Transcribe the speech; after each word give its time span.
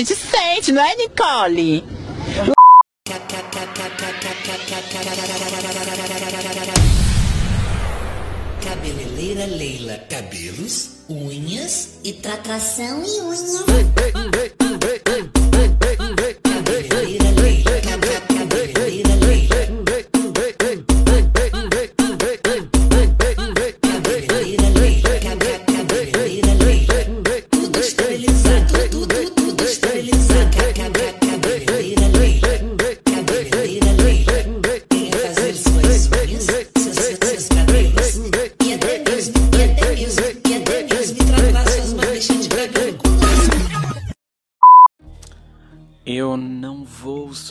gente 0.00 0.16
sente, 0.16 0.72
não 0.72 0.82
é, 0.82 0.96
Nicole? 0.96 1.84
Cabeleireira 8.64 9.46
Leila, 9.46 9.98
cabelos, 10.10 11.04
unhas 11.08 12.00
e 12.02 12.12
tratação 12.14 13.04
e 13.04 13.20
unha. 13.20 13.64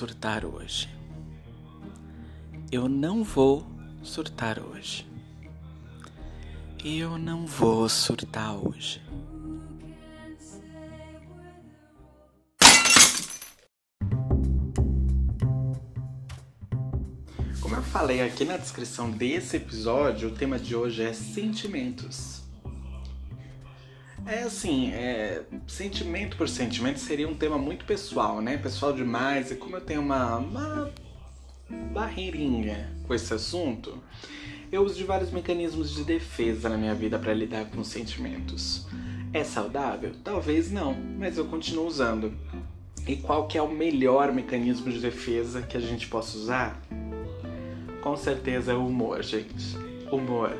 Surtar 0.03 0.43
hoje. 0.43 0.89
Eu 2.69 2.89
não 2.89 3.23
vou 3.23 3.65
surtar 4.01 4.59
hoje. 4.59 5.07
Eu 6.83 7.17
não 7.17 7.45
vou 7.47 7.87
surtar 7.87 8.53
hoje. 8.53 9.01
Como 17.61 17.73
eu 17.73 17.83
falei 17.83 18.21
aqui 18.21 18.43
na 18.43 18.57
descrição 18.57 19.09
desse 19.09 19.55
episódio, 19.55 20.27
o 20.27 20.35
tema 20.35 20.59
de 20.59 20.75
hoje 20.75 21.01
é 21.01 21.13
sentimentos. 21.13 22.42
É 24.25 24.43
assim, 24.43 24.91
é, 24.93 25.43
sentimento 25.67 26.37
por 26.37 26.47
sentimento 26.47 26.99
seria 26.99 27.27
um 27.27 27.35
tema 27.35 27.57
muito 27.57 27.83
pessoal, 27.83 28.41
né? 28.41 28.57
Pessoal 28.57 28.93
demais. 28.93 29.51
E 29.51 29.55
como 29.55 29.75
eu 29.75 29.81
tenho 29.81 30.01
uma, 30.01 30.37
uma 30.37 30.91
barreirinha 31.91 32.89
com 33.05 33.13
esse 33.13 33.33
assunto, 33.33 34.01
eu 34.71 34.83
uso 34.83 34.95
de 34.95 35.03
vários 35.03 35.29
mecanismos 35.29 35.93
de 35.93 36.05
defesa 36.05 36.69
na 36.69 36.77
minha 36.77 36.95
vida 36.95 37.19
para 37.19 37.33
lidar 37.33 37.65
com 37.65 37.83
sentimentos. 37.83 38.87
É 39.33 39.43
saudável? 39.43 40.13
Talvez 40.23 40.71
não, 40.71 40.93
mas 40.93 41.37
eu 41.37 41.45
continuo 41.45 41.85
usando. 41.85 42.33
E 43.05 43.17
qual 43.17 43.47
que 43.47 43.57
é 43.57 43.61
o 43.61 43.69
melhor 43.69 44.31
mecanismo 44.31 44.89
de 44.89 44.99
defesa 44.99 45.61
que 45.63 45.75
a 45.75 45.81
gente 45.81 46.07
possa 46.07 46.37
usar? 46.37 46.81
Com 48.01 48.15
certeza 48.15 48.71
é 48.71 48.75
o 48.75 48.87
humor, 48.87 49.21
gente. 49.21 49.77
Humor, 50.09 50.55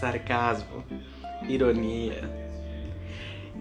sarcasmo, 0.00 0.84
ironia 1.48 2.37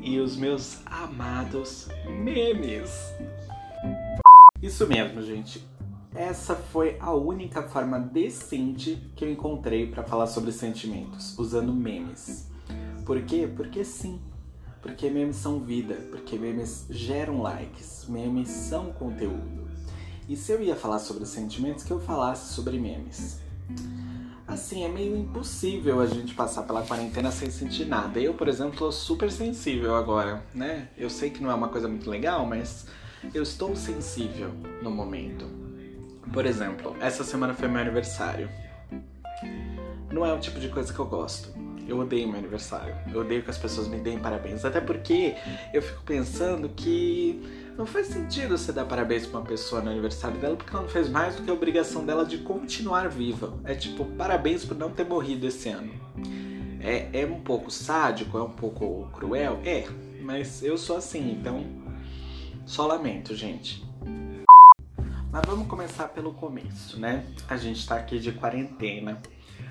e 0.01 0.19
os 0.19 0.35
meus 0.35 0.79
amados 0.85 1.87
memes. 2.05 3.13
Isso 4.61 4.87
mesmo, 4.87 5.21
gente. 5.21 5.65
Essa 6.15 6.55
foi 6.55 6.97
a 6.99 7.13
única 7.13 7.63
forma 7.63 7.99
decente 7.99 9.11
que 9.15 9.23
eu 9.23 9.31
encontrei 9.31 9.85
para 9.87 10.03
falar 10.03 10.27
sobre 10.27 10.51
sentimentos, 10.51 11.37
usando 11.37 11.73
memes. 11.73 12.49
Por 13.05 13.21
quê? 13.21 13.47
Porque 13.55 13.83
sim. 13.83 14.19
Porque 14.81 15.09
memes 15.09 15.35
são 15.35 15.59
vida, 15.59 15.95
porque 16.09 16.37
memes 16.37 16.87
geram 16.89 17.41
likes, 17.41 18.05
memes 18.07 18.49
são 18.49 18.91
conteúdo. 18.93 19.67
E 20.27 20.35
se 20.35 20.51
eu 20.51 20.61
ia 20.61 20.75
falar 20.75 20.99
sobre 20.99 21.25
sentimentos, 21.25 21.83
que 21.83 21.91
eu 21.91 21.99
falasse 21.99 22.53
sobre 22.53 22.79
memes. 22.79 23.39
Assim, 24.47 24.85
é 24.85 24.87
meio 24.87 25.13
impossível 25.17 25.99
a 25.99 26.05
gente 26.05 26.33
passar 26.33 26.63
pela 26.63 26.81
quarentena 26.81 27.29
sem 27.31 27.51
sentir 27.51 27.85
nada. 27.85 28.17
Eu, 28.17 28.33
por 28.33 28.47
exemplo, 28.47 28.77
tô 28.77 28.91
super 28.93 29.29
sensível 29.29 29.93
agora, 29.93 30.41
né? 30.55 30.87
Eu 30.97 31.09
sei 31.09 31.29
que 31.29 31.43
não 31.43 31.51
é 31.51 31.53
uma 31.53 31.67
coisa 31.67 31.89
muito 31.89 32.09
legal, 32.09 32.45
mas 32.45 32.87
eu 33.33 33.43
estou 33.43 33.75
sensível 33.75 34.49
no 34.81 34.89
momento. 34.89 35.45
Por 36.31 36.45
exemplo, 36.45 36.95
essa 37.01 37.25
semana 37.25 37.53
foi 37.53 37.67
meu 37.67 37.81
aniversário. 37.81 38.49
Não 40.09 40.25
é 40.25 40.33
o 40.33 40.39
tipo 40.39 40.61
de 40.61 40.69
coisa 40.69 40.93
que 40.93 40.99
eu 40.99 41.05
gosto. 41.05 41.56
Eu 41.87 41.99
odeio 41.99 42.27
meu 42.27 42.37
aniversário. 42.37 42.95
Eu 43.13 43.21
odeio 43.21 43.43
que 43.43 43.49
as 43.49 43.57
pessoas 43.57 43.87
me 43.87 43.97
deem 43.97 44.19
parabéns. 44.19 44.65
Até 44.65 44.81
porque 44.81 45.35
eu 45.73 45.81
fico 45.81 46.03
pensando 46.03 46.69
que 46.69 47.41
não 47.77 47.85
faz 47.85 48.07
sentido 48.07 48.57
você 48.57 48.71
dar 48.71 48.85
parabéns 48.85 49.25
pra 49.25 49.39
uma 49.39 49.45
pessoa 49.45 49.81
no 49.81 49.91
aniversário 49.91 50.37
dela 50.39 50.55
porque 50.55 50.71
ela 50.71 50.81
não 50.81 50.89
fez 50.89 51.09
mais 51.09 51.35
do 51.35 51.43
que 51.43 51.49
a 51.49 51.53
obrigação 51.53 52.05
dela 52.05 52.25
de 52.25 52.39
continuar 52.39 53.07
viva. 53.07 53.57
É 53.63 53.75
tipo, 53.75 54.03
parabéns 54.03 54.65
por 54.65 54.75
não 54.75 54.89
ter 54.89 55.05
morrido 55.05 55.47
esse 55.47 55.69
ano. 55.69 55.93
É, 56.79 57.21
é 57.21 57.25
um 57.25 57.39
pouco 57.41 57.71
sádico, 57.71 58.37
é 58.37 58.43
um 58.43 58.51
pouco 58.51 59.09
cruel? 59.13 59.59
É, 59.63 59.87
mas 60.21 60.61
eu 60.63 60.77
sou 60.77 60.97
assim, 60.97 61.31
então 61.31 61.65
só 62.65 62.85
lamento, 62.85 63.35
gente. 63.35 63.85
Mas 65.31 65.41
vamos 65.45 65.67
começar 65.67 66.07
pelo 66.09 66.33
começo, 66.33 66.99
né? 66.99 67.25
A 67.47 67.57
gente 67.57 67.87
tá 67.87 67.95
aqui 67.95 68.19
de 68.19 68.31
quarentena. 68.31 69.21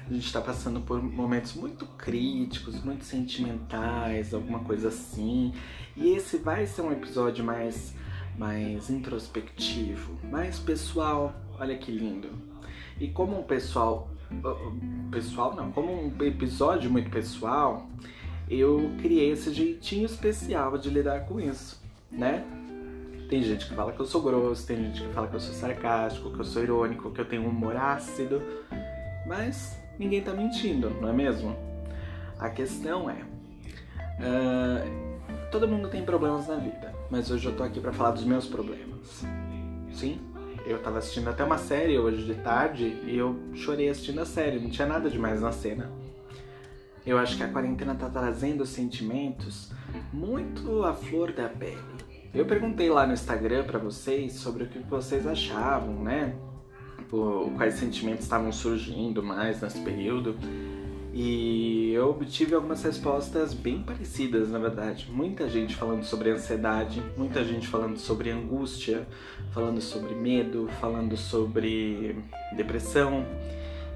A 0.09 0.13
gente 0.13 0.33
tá 0.33 0.41
passando 0.41 0.81
por 0.81 1.03
momentos 1.03 1.55
muito 1.55 1.85
críticos, 1.85 2.83
muito 2.85 3.05
sentimentais, 3.05 4.33
alguma 4.33 4.61
coisa 4.61 4.89
assim. 4.89 5.53
E 5.97 6.11
esse 6.11 6.37
vai 6.37 6.65
ser 6.65 6.83
um 6.83 6.93
episódio 6.93 7.45
mais, 7.45 7.93
mais 8.39 8.89
introspectivo, 8.89 10.17
mais 10.31 10.61
pessoal. 10.61 11.35
Olha 11.59 11.77
que 11.77 11.91
lindo. 11.91 12.29
E 13.01 13.09
como 13.09 13.39
um 13.39 13.43
pessoal. 13.43 14.09
Pessoal 15.11 15.55
não, 15.55 15.71
como 15.73 15.93
um 15.93 16.13
episódio 16.25 16.91
muito 16.91 17.11
pessoal, 17.11 17.89
eu 18.49 18.93
criei 19.01 19.31
esse 19.31 19.53
jeitinho 19.53 20.07
especial 20.07 20.77
de 20.79 20.91
lidar 20.91 21.27
com 21.27 21.41
isso, 21.41 21.81
né? 22.11 22.45
Tem 23.29 23.43
gente 23.43 23.67
que 23.67 23.75
fala 23.75 23.93
que 23.93 24.01
eu 24.01 24.07
sou 24.07 24.23
grosso, 24.23 24.67
tem 24.67 24.77
gente 24.77 25.03
que 25.03 25.13
fala 25.13 25.29
que 25.29 25.35
eu 25.35 25.41
sou 25.41 25.55
sarcástico, 25.55 26.33
que 26.33 26.41
eu 26.41 26.45
sou 26.45 26.63
irônico, 26.63 27.11
que 27.13 27.21
eu 27.21 27.25
tenho 27.25 27.43
um 27.43 27.49
humor 27.49 27.77
ácido, 27.77 28.43
mas 29.27 29.77
ninguém 29.99 30.23
tá 30.23 30.33
mentindo, 30.33 30.91
não 30.91 31.09
é 31.09 31.13
mesmo? 31.13 31.57
A 32.39 32.51
questão 32.51 33.09
é. 33.09 33.23
Uh, 34.19 35.51
todo 35.51 35.69
mundo 35.69 35.89
tem 35.89 36.05
problemas 36.05 36.49
na 36.49 36.57
vida, 36.57 36.95
mas 37.11 37.31
hoje 37.31 37.47
eu 37.47 37.57
tô 37.57 37.63
aqui 37.63 37.81
para 37.81 37.93
falar 37.93 38.13
dos 38.13 38.25
meus 38.25 38.47
problemas. 38.47 39.25
Sim, 39.93 40.21
eu 40.67 40.83
tava 40.83 40.99
assistindo 40.99 41.29
até 41.31 41.45
uma 41.45 41.59
série 41.59 41.99
hoje 41.99 42.25
de 42.25 42.35
tarde 42.35 42.85
e 43.05 43.17
eu 43.17 43.39
chorei 43.55 43.89
assistindo 43.89 44.21
a 44.21 44.27
série, 44.27 44.59
não 44.59 44.69
tinha 44.69 44.87
nada 44.87 45.09
demais 45.09 45.41
na 45.41 45.53
cena. 45.53 45.91
Eu 47.07 47.19
acho 47.19 47.37
que 47.37 47.45
a 47.45 47.49
quarentena 47.49 47.95
tá 47.95 48.11
trazendo 48.11 48.67
sentimentos 48.67 49.73
muito 50.13 50.83
à 50.83 50.93
flor 50.93 51.33
da 51.33 51.49
pele. 51.49 51.79
Eu 52.35 52.45
perguntei 52.45 52.91
lá 52.91 53.07
no 53.07 53.13
Instagram 53.13 53.65
para 53.65 53.79
vocês 53.79 54.35
sobre 54.35 54.65
o 54.65 54.67
que 54.67 54.81
vocês 54.81 55.27
achavam, 55.27 56.03
né? 56.03 56.35
O, 57.13 57.53
quais 57.57 57.75
sentimentos 57.75 58.25
estavam 58.25 58.51
surgindo 58.53 59.23
mais 59.23 59.61
nesse 59.61 59.81
período. 59.81 60.37
E 61.19 61.93
eu 61.95 62.11
obtive 62.11 62.55
algumas 62.55 62.83
respostas 62.83 63.55
bem 63.55 63.83
parecidas, 63.83 64.51
na 64.51 64.59
verdade. 64.59 65.09
Muita 65.11 65.49
gente 65.49 65.75
falando 65.75 66.05
sobre 66.05 66.31
ansiedade, 66.31 67.03
muita 67.17 67.43
gente 67.43 67.67
falando 67.67 67.97
sobre 67.97 68.31
angústia, 68.31 69.07
falando 69.51 69.81
sobre 69.81 70.15
medo, 70.15 70.69
falando 70.79 71.17
sobre 71.17 72.17
depressão. 72.55 73.25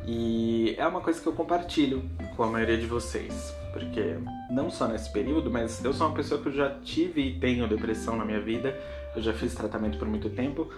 E 0.07 0.75
é 0.79 0.87
uma 0.87 1.03
coisa 1.03 1.21
que 1.21 1.27
eu 1.27 1.33
compartilho 1.35 2.03
com 2.37 2.43
a 2.43 2.47
maioria 2.47 2.79
de 2.79 2.87
vocês, 2.87 3.55
porque 3.73 4.17
não 4.51 4.71
só 4.71 4.89
nesse 4.89 5.13
período, 5.13 5.51
mas 5.51 5.85
eu 5.85 5.93
sou 5.93 6.07
uma 6.07 6.17
pessoa 6.17 6.41
que 6.41 6.49
eu 6.49 6.53
já 6.53 6.71
tive 6.83 7.21
e 7.21 7.39
tenho 7.39 7.69
depressão 7.69 8.17
na 8.17 8.25
minha 8.25 8.41
vida, 8.41 8.75
eu 9.15 9.21
já 9.21 9.35
fiz 9.35 9.55
tratamento 9.55 9.99
por 9.99 10.09
muito 10.09 10.31
tempo, 10.31 10.71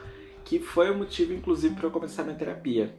que 0.44 0.58
foi 0.58 0.90
o 0.90 0.98
motivo, 0.98 1.32
inclusive, 1.32 1.74
para 1.74 1.86
eu 1.86 1.90
começar 1.90 2.22
minha 2.22 2.36
terapia. 2.36 2.94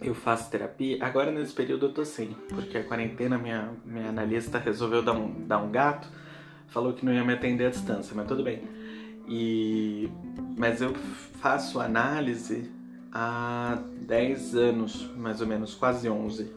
Eu 0.00 0.14
faço 0.14 0.50
terapia, 0.50 0.98
agora 1.00 1.30
nesse 1.30 1.52
período 1.52 1.86
eu 1.86 1.92
tô 1.92 2.04
sem, 2.04 2.28
porque 2.48 2.76
a 2.76 2.84
quarentena, 2.84 3.38
minha, 3.38 3.72
minha 3.84 4.08
analista 4.08 4.58
resolveu 4.58 5.02
dar 5.02 5.12
um, 5.12 5.46
dar 5.46 5.58
um 5.62 5.70
gato, 5.70 6.08
falou 6.66 6.92
que 6.92 7.04
não 7.04 7.12
ia 7.12 7.24
me 7.24 7.32
atender 7.32 7.66
à 7.66 7.70
distância, 7.70 8.14
mas 8.14 8.26
tudo 8.26 8.42
bem. 8.42 8.62
E, 9.28 10.10
mas 10.58 10.82
eu 10.82 10.92
faço 11.40 11.80
análise 11.80 12.70
há 13.12 13.78
10 14.00 14.56
anos, 14.56 15.10
mais 15.16 15.40
ou 15.40 15.46
menos, 15.46 15.74
quase 15.74 16.08
11. 16.08 16.52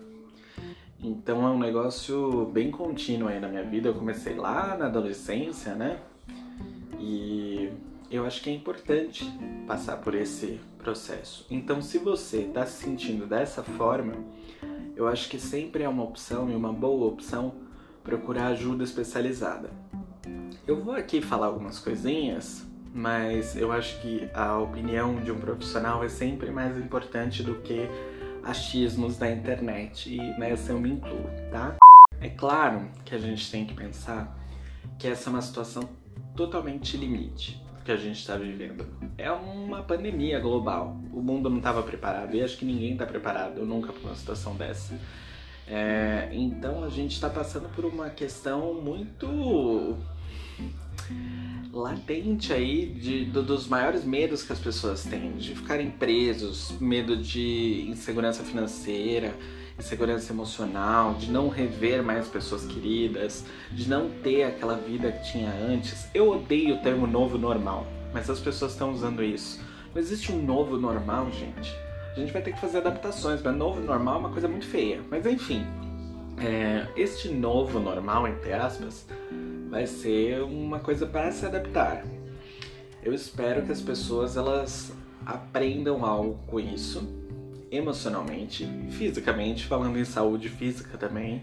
Então 1.02 1.48
é 1.48 1.52
um 1.52 1.60
negócio 1.60 2.46
bem 2.46 2.72
contínuo 2.72 3.30
aí 3.30 3.40
na 3.40 3.48
minha 3.48 3.64
vida. 3.64 3.90
Eu 3.90 3.94
comecei 3.94 4.34
lá 4.36 4.76
na 4.76 4.88
adolescência, 4.88 5.76
né? 5.76 6.00
E 7.00 7.70
eu 8.10 8.26
acho 8.26 8.42
que 8.42 8.50
é 8.50 8.54
importante 8.54 9.26
passar 9.68 9.98
por 9.98 10.16
esse 10.16 10.60
processo. 10.78 11.46
Então, 11.50 11.82
se 11.82 11.98
você 11.98 12.40
está 12.40 12.66
se 12.66 12.84
sentindo 12.84 13.26
dessa 13.26 13.62
forma, 13.62 14.14
eu 14.96 15.08
acho 15.08 15.30
que 15.30 15.40
sempre 15.40 15.84
é 15.84 15.90
uma 15.90 16.04
opção 16.04 16.50
e 16.50 16.56
uma 16.56 16.72
boa 16.72 17.08
opção 17.08 17.56
procurar 18.04 18.48
ajuda 18.48 18.84
especializada. 18.84 19.70
Eu 20.66 20.82
vou 20.82 20.94
aqui 20.94 21.22
falar 21.22 21.48
algumas 21.48 21.80
coisinhas, 21.80 22.66
mas 22.94 23.58
eu 23.58 23.72
acho 23.72 24.02
que 24.02 24.30
a 24.34 24.58
opinião 24.58 25.22
de 25.22 25.32
um 25.32 25.40
profissional 25.40 26.04
é 26.04 26.10
sempre 26.10 26.50
mais 26.50 26.78
importante 26.78 27.44
do 27.44 27.56
que 27.56 27.90
achismos 28.44 29.18
da 29.18 29.30
internet 29.30 30.14
e 30.14 30.40
nessa 30.40 30.72
eu 30.72 30.80
me 30.80 30.92
incluo, 30.92 31.30
tá? 31.52 31.76
É 32.22 32.30
claro 32.30 32.90
que 33.04 33.14
a 33.14 33.18
gente 33.18 33.52
tem 33.52 33.66
que 33.66 33.74
pensar 33.74 34.38
que 34.98 35.08
essa 35.08 35.30
é 35.30 35.32
uma 35.32 35.42
situação 35.42 35.84
totalmente 36.36 36.96
limite 36.96 37.67
que 37.88 37.92
a 37.94 37.96
gente 37.96 38.20
está 38.20 38.36
vivendo. 38.36 38.86
É 39.18 39.32
uma 39.32 39.82
pandemia 39.82 40.42
global. 40.42 41.00
O 41.14 41.22
mundo 41.22 41.50
não 41.50 41.60
estava 41.60 41.82
preparado 41.82 42.36
e 42.36 42.44
acho 42.44 42.58
que 42.58 42.66
ninguém 42.66 42.92
está 42.92 43.06
preparado 43.06 43.66
nunca 43.66 43.94
para 43.94 44.10
uma 44.10 44.16
situação 44.16 44.56
dessa. 44.58 45.00
É, 45.66 46.28
então 46.34 46.84
a 46.84 46.90
gente 46.90 47.14
está 47.14 47.30
passando 47.30 47.70
por 47.70 47.86
uma 47.86 48.10
questão 48.10 48.74
muito 48.74 49.96
latente 51.72 52.52
aí 52.52 52.88
de, 52.88 53.24
do, 53.24 53.42
dos 53.42 53.70
maiores 53.70 54.04
medos 54.04 54.44
que 54.44 54.52
as 54.52 54.60
pessoas 54.60 55.06
têm, 55.06 55.38
de 55.38 55.56
ficarem 55.56 55.90
presos, 55.90 56.78
medo 56.82 57.16
de 57.16 57.86
insegurança 57.88 58.44
financeira, 58.44 59.34
insegurança 59.78 60.34
emocional, 60.34 61.14
de 61.14 61.32
não 61.32 61.50
rever 61.50 62.04
mais 62.04 62.28
pessoas 62.28 62.66
queridas, 62.66 63.46
de 63.72 63.88
não 63.90 64.10
ter 64.10 64.44
aquela 64.44 64.76
vida 64.76 65.12
que 65.12 65.32
tinha 65.32 65.52
antes. 65.52 66.08
Eu 66.14 66.32
odeio 66.32 66.76
o 66.76 66.80
termo 66.80 67.06
novo 67.06 67.38
normal, 67.38 67.86
mas 68.14 68.30
as 68.30 68.40
pessoas 68.40 68.72
estão 68.72 68.92
usando 68.92 69.24
isso. 69.24 69.62
Não 69.94 70.02
existe 70.02 70.32
um 70.32 70.42
novo 70.42 70.78
normal, 70.78 71.32
gente. 71.32 71.76
A 72.16 72.20
gente 72.20 72.34
vai 72.34 72.42
ter 72.42 72.54
que 72.54 72.60
fazer 72.60 72.80
adaptações, 72.80 73.42
mas 73.44 73.56
novo 73.56 73.80
normal 73.80 74.16
é 74.16 74.20
uma 74.20 74.30
coisa 74.30 74.48
muito 74.48 74.66
feia. 74.66 75.02
Mas 75.10 75.26
enfim, 75.26 75.66
é, 76.38 76.88
este 76.96 77.30
novo 77.30 77.80
normal, 77.80 78.28
entre 78.28 78.54
aspas, 78.54 79.06
vai 79.70 79.86
ser 79.86 80.42
uma 80.42 80.80
coisa 80.80 81.06
para 81.06 81.32
se 81.32 81.46
adaptar. 81.46 82.04
Eu 83.04 83.14
espero 83.14 83.64
que 83.64 83.72
as 83.72 83.82
pessoas 83.82 84.36
elas 84.36 84.92
aprendam 85.26 86.06
algo 86.06 86.40
com 86.48 86.60
isso, 86.60 87.08
emocionalmente, 87.72 88.68
fisicamente, 88.92 89.66
falando 89.66 89.98
em 89.98 90.06
saúde 90.06 90.50
física 90.50 90.98
também, 90.98 91.42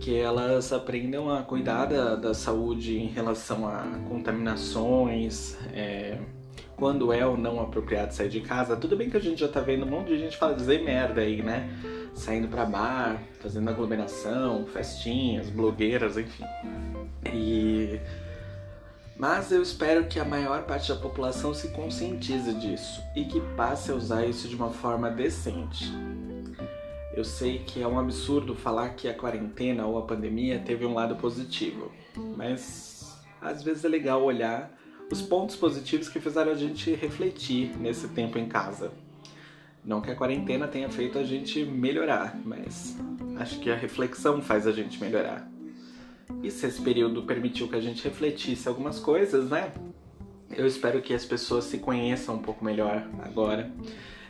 que 0.00 0.16
elas 0.16 0.72
aprendam 0.72 1.30
a 1.30 1.42
cuidar 1.42 1.86
da, 1.86 2.14
da 2.14 2.34
saúde 2.34 2.98
em 2.98 3.08
relação 3.08 3.66
a 3.66 3.82
contaminações, 4.08 5.56
é, 5.72 6.18
quando 6.76 7.12
é 7.12 7.26
ou 7.26 7.36
não 7.36 7.60
apropriado 7.60 8.14
sair 8.14 8.28
de 8.28 8.40
casa. 8.40 8.76
Tudo 8.76 8.96
bem 8.96 9.10
que 9.10 9.16
a 9.16 9.20
gente 9.20 9.40
já 9.40 9.48
tá 9.48 9.60
vendo 9.60 9.84
um 9.84 9.90
monte 9.90 10.08
de 10.08 10.18
gente 10.18 10.36
fazer 10.36 10.82
merda 10.82 11.20
aí, 11.20 11.42
né? 11.42 11.68
Saindo 12.14 12.48
pra 12.48 12.64
bar, 12.64 13.20
fazendo 13.40 13.68
aglomeração, 13.68 14.64
festinhas, 14.66 15.50
blogueiras, 15.50 16.16
enfim. 16.16 16.44
E 17.32 18.00
mas 19.18 19.50
eu 19.50 19.60
espero 19.60 20.06
que 20.06 20.20
a 20.20 20.24
maior 20.24 20.62
parte 20.62 20.88
da 20.88 20.96
população 20.96 21.52
se 21.52 21.68
conscientize 21.68 22.54
disso 22.54 23.02
e 23.16 23.24
que 23.24 23.40
passe 23.56 23.90
a 23.90 23.94
usar 23.94 24.24
isso 24.24 24.48
de 24.48 24.54
uma 24.54 24.70
forma 24.70 25.10
decente. 25.10 25.92
Eu 27.12 27.24
sei 27.24 27.58
que 27.58 27.82
é 27.82 27.88
um 27.88 27.98
absurdo 27.98 28.54
falar 28.54 28.90
que 28.90 29.08
a 29.08 29.14
quarentena 29.14 29.84
ou 29.86 29.98
a 29.98 30.02
pandemia 30.02 30.60
teve 30.60 30.86
um 30.86 30.94
lado 30.94 31.16
positivo, 31.16 31.90
mas 32.36 33.18
às 33.40 33.60
vezes 33.64 33.84
é 33.84 33.88
legal 33.88 34.22
olhar 34.22 34.72
os 35.10 35.20
pontos 35.20 35.56
positivos 35.56 36.08
que 36.08 36.20
fizeram 36.20 36.52
a 36.52 36.54
gente 36.54 36.94
refletir 36.94 37.76
nesse 37.76 38.06
tempo 38.08 38.38
em 38.38 38.46
casa. 38.46 38.92
Não 39.84 40.00
que 40.00 40.12
a 40.12 40.14
quarentena 40.14 40.68
tenha 40.68 40.88
feito 40.88 41.18
a 41.18 41.24
gente 41.24 41.64
melhorar, 41.64 42.38
mas 42.44 42.96
acho 43.36 43.58
que 43.58 43.70
a 43.70 43.74
reflexão 43.74 44.40
faz 44.40 44.64
a 44.64 44.72
gente 44.72 45.00
melhorar. 45.00 45.57
E 46.42 46.50
se 46.50 46.66
esse 46.66 46.80
período 46.80 47.22
permitiu 47.22 47.68
que 47.68 47.76
a 47.76 47.80
gente 47.80 48.02
refletisse 48.04 48.68
algumas 48.68 48.98
coisas, 48.98 49.50
né? 49.50 49.72
Eu 50.50 50.66
espero 50.66 51.00
que 51.02 51.12
as 51.12 51.24
pessoas 51.24 51.64
se 51.64 51.78
conheçam 51.78 52.36
um 52.36 52.42
pouco 52.42 52.64
melhor 52.64 53.06
agora. 53.22 53.70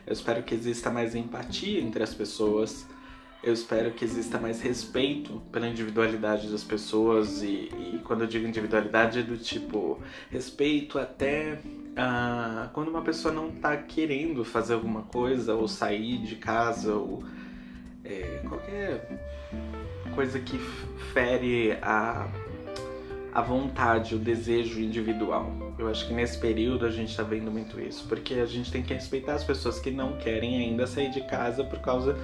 Eu 0.05 0.13
espero 0.13 0.43
que 0.43 0.53
exista 0.53 0.89
mais 0.89 1.15
empatia 1.15 1.79
entre 1.79 2.01
as 2.03 2.13
pessoas. 2.13 2.87
Eu 3.41 3.53
espero 3.53 3.91
que 3.91 4.03
exista 4.03 4.37
mais 4.37 4.61
respeito 4.61 5.41
pela 5.51 5.67
individualidade 5.67 6.49
das 6.49 6.63
pessoas. 6.63 7.41
E, 7.41 7.69
e 7.93 8.01
quando 8.03 8.21
eu 8.21 8.27
digo 8.27 8.45
individualidade, 8.45 9.19
é 9.19 9.23
do 9.23 9.37
tipo 9.37 9.99
respeito 10.29 10.99
até 10.99 11.59
ah, 11.95 12.69
quando 12.73 12.89
uma 12.89 13.01
pessoa 13.01 13.33
não 13.33 13.51
tá 13.51 13.77
querendo 13.77 14.43
fazer 14.43 14.73
alguma 14.73 15.03
coisa, 15.03 15.55
ou 15.55 15.67
sair 15.67 16.17
de 16.17 16.35
casa, 16.35 16.93
ou 16.93 17.23
é, 18.03 18.41
qualquer 18.47 19.07
coisa 20.09 20.39
que 20.39 20.57
fere 21.13 21.77
a, 21.81 22.27
a 23.33 23.41
vontade, 23.41 24.15
o 24.15 24.19
desejo 24.19 24.79
individual. 24.79 25.51
Eu 25.77 25.87
acho 25.87 26.07
que 26.07 26.13
nesse 26.13 26.37
período 26.37 26.85
a 26.85 26.91
gente 26.91 27.15
tá 27.15 27.23
vendo 27.23 27.49
muito 27.49 27.79
isso, 27.79 28.05
porque 28.07 28.35
a 28.35 28.45
gente 28.45 28.71
tem 28.71 28.83
que 28.83 28.93
respeitar 28.93 29.33
as 29.35 29.43
pessoas 29.43 29.79
que 29.79 29.91
não 29.91 30.17
querem 30.17 30.57
ainda 30.57 30.85
sair 30.85 31.09
de 31.09 31.21
casa 31.21 31.63
por 31.63 31.79
causa 31.79 32.17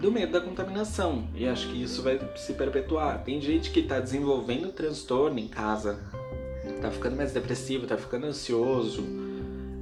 do 0.00 0.10
medo 0.10 0.32
da 0.32 0.40
contaminação. 0.40 1.28
E 1.34 1.46
acho 1.46 1.68
que 1.68 1.82
isso 1.82 2.02
vai 2.02 2.20
se 2.36 2.52
perpetuar. 2.52 3.22
Tem 3.22 3.40
gente 3.40 3.70
que 3.70 3.82
tá 3.82 4.00
desenvolvendo 4.00 4.72
transtorno 4.72 5.38
em 5.38 5.48
casa, 5.48 6.00
tá 6.80 6.90
ficando 6.90 7.16
mais 7.16 7.32
depressivo, 7.32 7.86
tá 7.86 7.96
ficando 7.96 8.26
ansioso. 8.26 9.04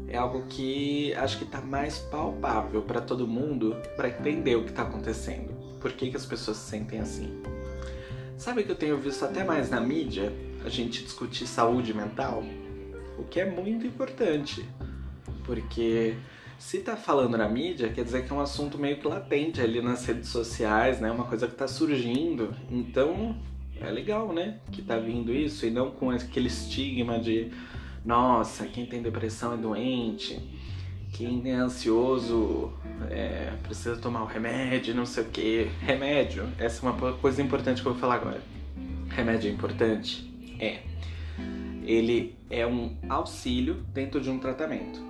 É 0.07 0.17
algo 0.17 0.45
que 0.49 1.15
acho 1.15 1.39
que 1.39 1.47
tá 1.47 1.61
mais 1.61 1.99
palpável 1.99 2.83
para 2.83 3.01
todo 3.01 3.27
mundo 3.27 3.77
para 3.97 4.09
entender 4.09 4.57
o 4.57 4.65
que 4.65 4.73
tá 4.73 4.83
acontecendo. 4.83 5.52
Por 5.83 5.93
que, 5.93 6.11
que 6.11 6.17
as 6.17 6.25
pessoas 6.25 6.57
se 6.57 6.71
sentem 6.71 7.01
assim? 7.01 7.43
Sabe 8.39 8.63
que 8.63 8.71
eu 8.71 8.77
tenho 8.77 8.97
visto 8.97 9.25
até 9.25 9.43
mais 9.43 9.69
na 9.69 9.81
mídia 9.81 10.33
a 10.65 10.69
gente 10.69 11.03
discutir 11.03 11.45
saúde 11.47 11.93
mental? 11.93 12.45
O 13.19 13.25
que 13.25 13.41
é 13.41 13.45
muito 13.45 13.85
importante. 13.85 14.65
Porque 15.45 16.17
se 16.57 16.79
tá 16.79 16.97
falando 16.97 17.37
na 17.37 17.49
mídia, 17.49 17.89
quer 17.89 18.05
dizer 18.05 18.25
que 18.25 18.33
é 18.33 18.37
um 18.37 18.41
assunto 18.41 18.79
meio 18.79 18.99
que 18.99 19.09
latente 19.09 19.61
ali 19.61 19.83
nas 19.83 20.07
redes 20.07 20.29
sociais, 20.29 21.01
né? 21.01 21.11
Uma 21.11 21.25
coisa 21.25 21.49
que 21.49 21.55
tá 21.57 21.67
surgindo. 21.67 22.55
Então, 22.71 23.37
é 23.81 23.91
legal, 23.91 24.33
né? 24.33 24.61
Que 24.71 24.83
tá 24.83 24.97
vindo 24.97 25.35
isso 25.35 25.67
e 25.67 25.71
não 25.71 25.91
com 25.91 26.11
aquele 26.11 26.47
estigma 26.47 27.19
de 27.19 27.51
nossa, 28.05 28.67
quem 28.67 28.87
tem 28.87 29.01
depressão 29.01 29.55
é 29.55 29.57
doente, 29.57 30.41
quem 31.13 31.43
é 31.51 31.55
ansioso 31.55 32.73
é, 33.11 33.53
precisa 33.63 33.97
tomar 33.97 34.23
o 34.23 34.27
remédio, 34.27 34.95
não 34.95 35.05
sei 35.05 35.23
o 35.23 35.27
que. 35.27 35.71
Remédio, 35.81 36.49
essa 36.59 36.85
é 36.85 36.91
uma 36.91 37.13
coisa 37.13 37.43
importante 37.43 37.83
que 37.83 37.87
eu 37.87 37.93
vou 37.93 38.01
falar 38.01 38.15
agora. 38.17 38.41
Remédio 39.11 39.51
é 39.51 39.53
importante? 39.53 40.33
É. 40.59 40.81
Ele 41.85 42.35
é 42.49 42.67
um 42.67 42.97
auxílio 43.09 43.85
dentro 43.93 44.21
de 44.21 44.31
um 44.31 44.39
tratamento. 44.39 45.01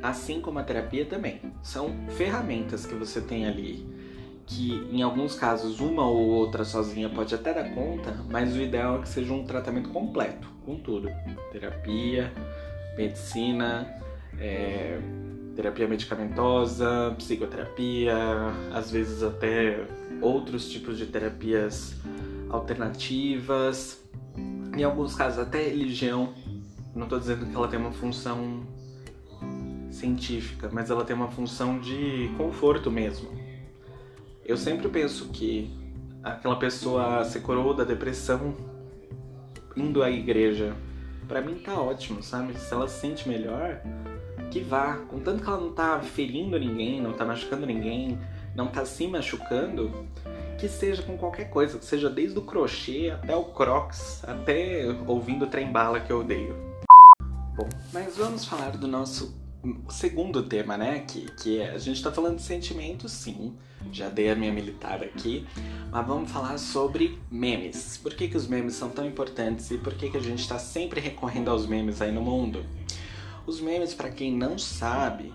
Assim 0.00 0.40
como 0.40 0.60
a 0.60 0.62
terapia 0.62 1.04
também. 1.04 1.40
São 1.62 1.92
ferramentas 2.10 2.86
que 2.86 2.94
você 2.94 3.20
tem 3.20 3.46
ali 3.46 3.98
que 4.46 4.88
em 4.90 5.02
alguns 5.02 5.34
casos 5.34 5.78
uma 5.78 6.06
ou 6.06 6.26
outra 6.28 6.64
sozinha 6.64 7.10
pode 7.10 7.34
até 7.34 7.52
dar 7.52 7.68
conta, 7.74 8.16
mas 8.30 8.56
o 8.56 8.62
ideal 8.62 8.98
é 8.98 9.02
que 9.02 9.08
seja 9.08 9.30
um 9.34 9.44
tratamento 9.44 9.90
completo, 9.90 10.48
com 10.64 10.76
tudo: 10.76 11.10
terapia, 11.52 12.32
medicina, 12.96 13.86
é, 14.40 14.98
terapia 15.60 15.88
medicamentosa, 15.88 17.14
psicoterapia, 17.18 18.14
às 18.72 18.90
vezes 18.90 19.22
até 19.22 19.84
outros 20.22 20.70
tipos 20.70 20.96
de 20.96 21.06
terapias 21.06 21.96
alternativas, 22.48 24.00
em 24.76 24.84
alguns 24.84 25.14
casos 25.14 25.40
até 25.40 25.64
religião. 25.64 26.32
Não 26.94 27.04
estou 27.04 27.18
dizendo 27.18 27.46
que 27.46 27.54
ela 27.54 27.66
tem 27.66 27.78
uma 27.78 27.92
função 27.92 28.62
científica, 29.90 30.70
mas 30.72 30.90
ela 30.90 31.04
tem 31.04 31.16
uma 31.16 31.28
função 31.28 31.80
de 31.80 32.30
conforto 32.36 32.90
mesmo 32.90 33.48
eu 34.48 34.56
sempre 34.56 34.88
penso 34.88 35.28
que 35.28 35.70
aquela 36.24 36.56
pessoa 36.58 37.22
se 37.22 37.38
curou 37.38 37.74
da 37.74 37.84
depressão 37.84 38.56
indo 39.76 40.02
à 40.02 40.10
igreja. 40.10 40.74
Para 41.28 41.42
mim 41.42 41.56
tá 41.56 41.78
ótimo, 41.78 42.22
sabe? 42.22 42.58
Se 42.58 42.72
ela 42.72 42.88
se 42.88 42.98
sente 42.98 43.28
melhor, 43.28 43.82
que 44.50 44.60
vá. 44.60 44.96
Contanto 45.08 45.42
que 45.42 45.48
ela 45.48 45.60
não 45.60 45.72
tá 45.72 46.00
ferindo 46.00 46.58
ninguém, 46.58 47.00
não 47.00 47.12
tá 47.12 47.24
machucando 47.24 47.66
ninguém, 47.66 48.18
não 48.54 48.66
tá 48.68 48.84
se 48.84 49.06
machucando, 49.06 50.06
que 50.58 50.68
seja 50.68 51.02
com 51.02 51.16
qualquer 51.16 51.50
coisa, 51.50 51.78
que 51.78 51.84
seja 51.84 52.10
desde 52.10 52.38
o 52.38 52.42
crochê 52.42 53.10
até 53.10 53.34
o 53.34 53.44
crocs, 53.44 54.22
até 54.24 54.84
ouvindo 55.06 55.44
o 55.44 55.48
trem 55.48 55.70
bala 55.70 56.00
que 56.00 56.12
eu 56.12 56.20
odeio. 56.20 56.56
Bom, 57.56 57.68
mas 57.92 58.16
vamos 58.16 58.44
falar 58.44 58.76
do 58.76 58.86
nosso 58.86 59.34
segundo 59.88 60.42
tema, 60.42 60.76
né? 60.76 61.00
Que, 61.00 61.26
que 61.32 61.60
é, 61.60 61.70
a 61.70 61.78
gente 61.78 62.02
tá 62.02 62.12
falando 62.12 62.36
de 62.36 62.42
sentimentos, 62.42 63.12
sim. 63.12 63.54
Já 63.92 64.08
dei 64.08 64.30
a 64.30 64.34
minha 64.34 64.52
militar 64.52 65.02
aqui. 65.02 65.46
Mas 65.90 66.06
vamos 66.06 66.30
falar 66.30 66.58
sobre 66.58 67.18
memes. 67.30 67.96
Por 67.96 68.14
que, 68.14 68.28
que 68.28 68.36
os 68.36 68.46
memes 68.46 68.74
são 68.74 68.90
tão 68.90 69.06
importantes 69.06 69.70
e 69.70 69.78
por 69.78 69.94
que, 69.94 70.10
que 70.10 70.16
a 70.16 70.20
gente 70.20 70.40
está 70.40 70.58
sempre 70.58 71.00
recorrendo 71.00 71.50
aos 71.50 71.66
memes 71.66 72.02
aí 72.02 72.12
no 72.12 72.20
mundo? 72.20 72.64
Os 73.48 73.62
memes, 73.62 73.94
para 73.94 74.10
quem 74.10 74.30
não 74.30 74.58
sabe, 74.58 75.32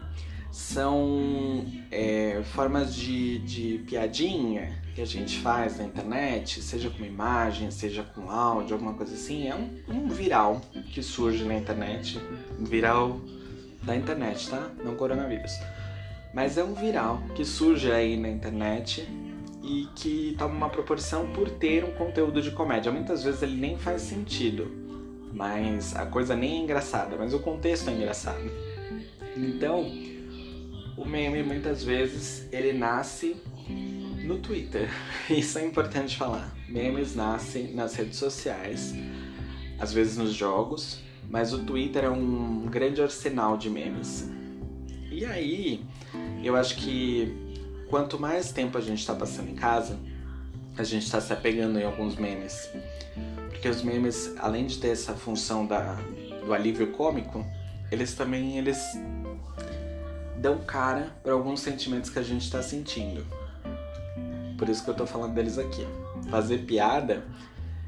são 0.51 1.65
é, 1.89 2.43
formas 2.43 2.93
de, 2.93 3.39
de 3.39 3.83
piadinha 3.87 4.71
que 4.93 5.01
a 5.01 5.05
gente 5.05 5.39
faz 5.39 5.79
na 5.79 5.85
internet, 5.85 6.61
seja 6.61 6.91
com 6.91 7.03
imagem, 7.03 7.71
seja 7.71 8.03
com 8.03 8.29
áudio, 8.29 8.75
alguma 8.75 8.93
coisa 8.93 9.15
assim, 9.15 9.47
é 9.47 9.55
um, 9.55 9.81
um 9.87 10.07
viral 10.09 10.61
que 10.91 11.01
surge 11.01 11.43
na 11.43 11.55
internet, 11.55 12.21
um 12.59 12.63
viral 12.63 13.19
da 13.81 13.95
internet, 13.95 14.47
tá? 14.47 14.69
Não 14.85 14.93
coronavírus. 14.93 15.53
Mas 16.35 16.55
é 16.55 16.63
um 16.63 16.75
viral 16.75 17.19
que 17.33 17.43
surge 17.43 17.91
aí 17.91 18.15
na 18.15 18.29
internet 18.29 19.07
e 19.63 19.87
que 19.95 20.35
toma 20.37 20.53
uma 20.53 20.69
proporção 20.69 21.33
por 21.33 21.49
ter 21.49 21.83
um 21.83 21.93
conteúdo 21.93 22.43
de 22.43 22.51
comédia. 22.51 22.91
Muitas 22.91 23.23
vezes 23.23 23.41
ele 23.41 23.55
nem 23.55 23.75
faz 23.75 24.03
sentido, 24.03 24.82
mas 25.33 25.95
a 25.95 26.05
coisa 26.05 26.35
nem 26.35 26.59
é 26.59 26.63
engraçada, 26.63 27.15
mas 27.17 27.33
o 27.33 27.39
contexto 27.39 27.89
é 27.89 27.93
engraçado. 27.93 28.51
Então, 29.35 29.91
o 30.95 31.05
meme 31.05 31.41
muitas 31.41 31.83
vezes 31.83 32.47
ele 32.51 32.71
nasce 32.71 33.35
no 34.23 34.37
Twitter. 34.37 34.89
Isso 35.29 35.57
é 35.57 35.65
importante 35.65 36.15
falar. 36.15 36.55
Memes 36.69 37.15
nascem 37.15 37.73
nas 37.73 37.95
redes 37.95 38.17
sociais, 38.17 38.93
às 39.79 39.91
vezes 39.91 40.17
nos 40.17 40.33
jogos, 40.33 40.99
mas 41.29 41.51
o 41.51 41.59
Twitter 41.59 42.03
é 42.03 42.09
um 42.09 42.65
grande 42.67 43.01
arsenal 43.01 43.57
de 43.57 43.69
memes. 43.69 44.29
E 45.11 45.25
aí, 45.25 45.83
eu 46.43 46.55
acho 46.55 46.75
que 46.77 47.35
quanto 47.89 48.19
mais 48.19 48.51
tempo 48.51 48.77
a 48.77 48.81
gente 48.81 48.99
está 48.99 49.13
passando 49.13 49.49
em 49.49 49.55
casa, 49.55 49.99
a 50.77 50.83
gente 50.83 51.03
está 51.03 51.21
se 51.21 51.31
apegando 51.31 51.79
em 51.79 51.83
alguns 51.83 52.15
memes. 52.15 52.69
Porque 53.49 53.67
os 53.67 53.81
memes, 53.83 54.33
além 54.37 54.65
de 54.65 54.77
ter 54.79 54.89
essa 54.89 55.13
função 55.13 55.65
da, 55.65 55.97
do 56.43 56.53
alívio 56.53 56.91
cômico, 56.91 57.45
eles 57.91 58.13
também 58.15 58.57
eles 58.57 58.79
dão 60.37 60.57
cara 60.59 61.15
para 61.23 61.33
alguns 61.33 61.61
sentimentos 61.61 62.09
que 62.09 62.19
a 62.19 62.23
gente 62.23 62.41
está 62.41 62.61
sentindo. 62.61 63.25
Por 64.57 64.67
isso 64.67 64.83
que 64.83 64.89
eu 64.89 64.93
tô 64.93 65.05
falando 65.05 65.33
deles 65.33 65.57
aqui. 65.57 65.85
Fazer 66.29 66.59
piada 66.59 67.23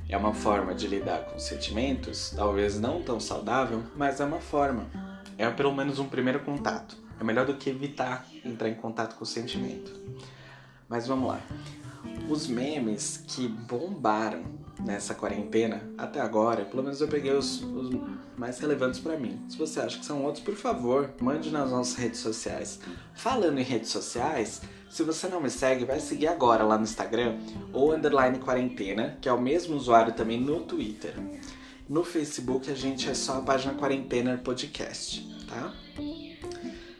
é 0.07 0.15
uma 0.15 0.33
forma 0.33 0.73
de 0.73 0.87
lidar 0.87 1.25
com 1.25 1.39
sentimentos, 1.39 2.33
talvez 2.35 2.79
não 2.79 3.01
tão 3.01 3.19
saudável, 3.19 3.83
mas 3.95 4.19
é 4.19 4.25
uma 4.25 4.39
forma. 4.39 4.85
É 5.37 5.49
pelo 5.49 5.73
menos 5.73 5.99
um 5.99 6.07
primeiro 6.07 6.39
contato. 6.41 6.95
É 7.19 7.23
melhor 7.23 7.45
do 7.45 7.55
que 7.55 7.69
evitar 7.69 8.25
entrar 8.43 8.69
em 8.69 8.75
contato 8.75 9.15
com 9.15 9.23
o 9.23 9.27
sentimento. 9.27 9.91
Mas 10.87 11.07
vamos 11.07 11.27
lá. 11.27 11.41
Os 12.29 12.47
memes 12.47 13.23
que 13.27 13.47
bombaram 13.47 14.43
nessa 14.79 15.15
quarentena 15.15 15.81
até 15.97 16.19
agora, 16.19 16.65
pelo 16.65 16.83
menos 16.83 17.01
eu 17.01 17.07
peguei 17.07 17.31
os, 17.31 17.61
os 17.63 17.89
mais 18.37 18.59
relevantes 18.59 18.99
para 18.99 19.17
mim. 19.17 19.39
Se 19.47 19.57
você 19.57 19.79
acha 19.79 19.99
que 19.99 20.05
são 20.05 20.23
outros, 20.23 20.43
por 20.43 20.55
favor, 20.55 21.11
mande 21.19 21.49
nas 21.49 21.71
nossas 21.71 21.95
redes 21.95 22.19
sociais. 22.19 22.79
Falando 23.13 23.59
em 23.59 23.63
redes 23.63 23.89
sociais, 23.89 24.61
se 24.89 25.03
você 25.03 25.27
não 25.27 25.41
me 25.41 25.49
segue, 25.49 25.85
vai 25.85 25.99
seguir 25.99 26.27
agora 26.27 26.63
lá 26.63 26.77
no 26.77 26.83
Instagram 26.83 27.37
ou 27.73 27.93
underline 27.93 28.39
quarentena, 28.39 29.17
que 29.21 29.29
é 29.29 29.33
o 29.33 29.41
mesmo 29.41 29.75
usuário 29.75 30.13
também 30.13 30.39
no 30.39 30.61
Twitter. 30.61 31.13
No 31.87 32.03
Facebook 32.03 32.71
a 32.71 32.75
gente 32.75 33.09
é 33.09 33.13
só 33.13 33.37
a 33.37 33.41
página 33.41 33.73
Quarentena 33.75 34.41
Podcast, 34.43 35.21
tá? 35.47 35.73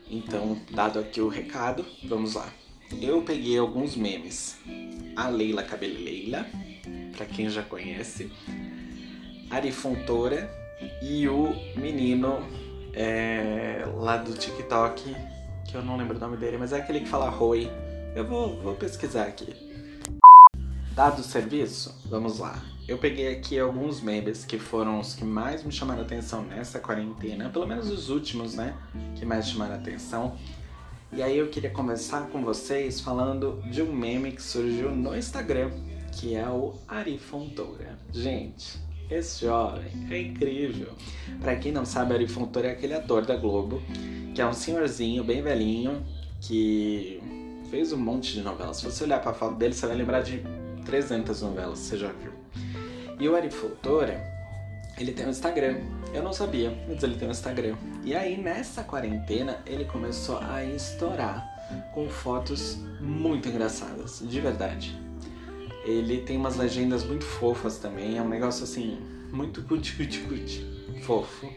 Então, 0.09 0.61
dado 0.71 0.99
aqui 0.99 1.19
o 1.19 1.27
recado, 1.27 1.83
vamos 2.07 2.35
lá. 2.35 2.47
Eu 3.01 3.21
peguei 3.21 3.57
alguns 3.57 3.95
memes. 3.95 4.57
A 5.15 5.29
Leila 5.29 5.63
Cabeleila, 5.63 6.45
para 7.15 7.25
quem 7.25 7.49
já 7.49 7.63
conhece. 7.63 8.31
Ari 9.49 9.71
Fontoura 9.71 10.49
e 11.01 11.27
o 11.27 11.53
menino 11.75 12.39
é, 12.93 13.83
lá 13.95 14.17
do 14.17 14.33
TikTok, 14.33 15.15
que 15.65 15.75
eu 15.75 15.83
não 15.83 15.97
lembro 15.97 16.17
o 16.17 16.19
nome 16.19 16.37
dele, 16.37 16.57
mas 16.57 16.73
é 16.73 16.77
aquele 16.77 17.01
que 17.01 17.07
fala 17.07 17.29
Roi. 17.29 17.69
Eu 18.15 18.25
vou, 18.25 18.61
vou 18.61 18.75
pesquisar 18.75 19.23
aqui. 19.23 19.53
Dado 20.93 21.19
o 21.19 21.23
serviço, 21.23 21.93
vamos 22.05 22.39
lá. 22.39 22.63
Eu 22.87 22.97
peguei 22.97 23.35
aqui 23.35 23.59
alguns 23.59 23.99
memes 23.99 24.45
que 24.45 24.59
foram 24.59 24.99
os 24.99 25.15
que 25.15 25.25
mais 25.25 25.63
me 25.63 25.71
chamaram 25.71 26.03
atenção 26.03 26.43
nessa 26.43 26.79
quarentena, 26.79 27.49
pelo 27.49 27.67
menos 27.67 27.89
os 27.89 28.09
últimos, 28.09 28.53
né? 28.53 28.75
Que 29.15 29.25
mais 29.25 29.49
chamaram 29.49 29.75
atenção. 29.75 30.37
E 31.15 31.23
aí 31.23 31.37
eu 31.37 31.47
queria 31.47 31.69
começar 31.69 32.27
com 32.27 32.43
vocês 32.43 32.99
falando 32.99 33.61
de 33.71 33.81
um 33.81 33.89
meme 33.89 34.33
que 34.33 34.43
surgiu 34.43 34.91
no 34.91 35.15
Instagram, 35.15 35.71
que 36.11 36.35
é 36.35 36.45
o 36.45 36.73
Ari 36.89 37.17
Fontoura. 37.17 37.97
Gente, 38.11 38.77
esse 39.09 39.45
jovem 39.45 39.85
é 40.11 40.19
incrível. 40.19 40.89
Para 41.39 41.55
quem 41.55 41.71
não 41.71 41.85
sabe, 41.85 42.13
Ari 42.13 42.27
Fontoura 42.27 42.67
é 42.67 42.71
aquele 42.71 42.93
ator 42.93 43.25
da 43.25 43.37
Globo, 43.37 43.81
que 44.35 44.41
é 44.41 44.45
um 44.45 44.51
senhorzinho 44.51 45.23
bem 45.23 45.41
velhinho, 45.41 46.05
que 46.41 47.21
fez 47.71 47.93
um 47.93 47.97
monte 47.97 48.33
de 48.33 48.41
novelas. 48.41 48.75
Se 48.75 48.85
você 48.85 49.05
olhar 49.05 49.21
para 49.21 49.31
a 49.31 49.33
foto 49.33 49.55
dele, 49.55 49.73
você 49.73 49.87
vai 49.87 49.95
lembrar 49.95 50.21
de 50.21 50.43
300 50.85 51.41
novelas, 51.41 51.79
você 51.79 51.97
já 51.97 52.11
viu. 52.11 52.33
E 53.17 53.29
o 53.29 53.37
Ari 53.37 53.49
Fontoura, 53.49 54.34
ele 54.97 55.11
tem 55.11 55.25
um 55.25 55.29
Instagram. 55.29 55.77
Eu 56.13 56.23
não 56.23 56.33
sabia, 56.33 56.75
mas 56.87 57.03
ele 57.03 57.15
tem 57.15 57.27
um 57.27 57.31
Instagram. 57.31 57.75
E 58.03 58.15
aí, 58.15 58.37
nessa 58.37 58.83
quarentena, 58.83 59.61
ele 59.65 59.85
começou 59.85 60.39
a 60.39 60.63
estourar 60.63 61.55
com 61.93 62.07
fotos 62.07 62.77
muito 63.01 63.49
engraçadas, 63.49 64.23
de 64.23 64.39
verdade. 64.39 64.97
Ele 65.83 66.19
tem 66.21 66.37
umas 66.37 66.55
legendas 66.55 67.03
muito 67.03 67.25
fofas 67.25 67.77
também, 67.77 68.17
é 68.17 68.21
um 68.21 68.29
negócio 68.29 68.63
assim, 68.63 68.97
muito 69.31 69.61
cuti 69.63 69.95
cuti 69.95 70.19
cuti, 70.21 70.65
fofo. 71.03 71.49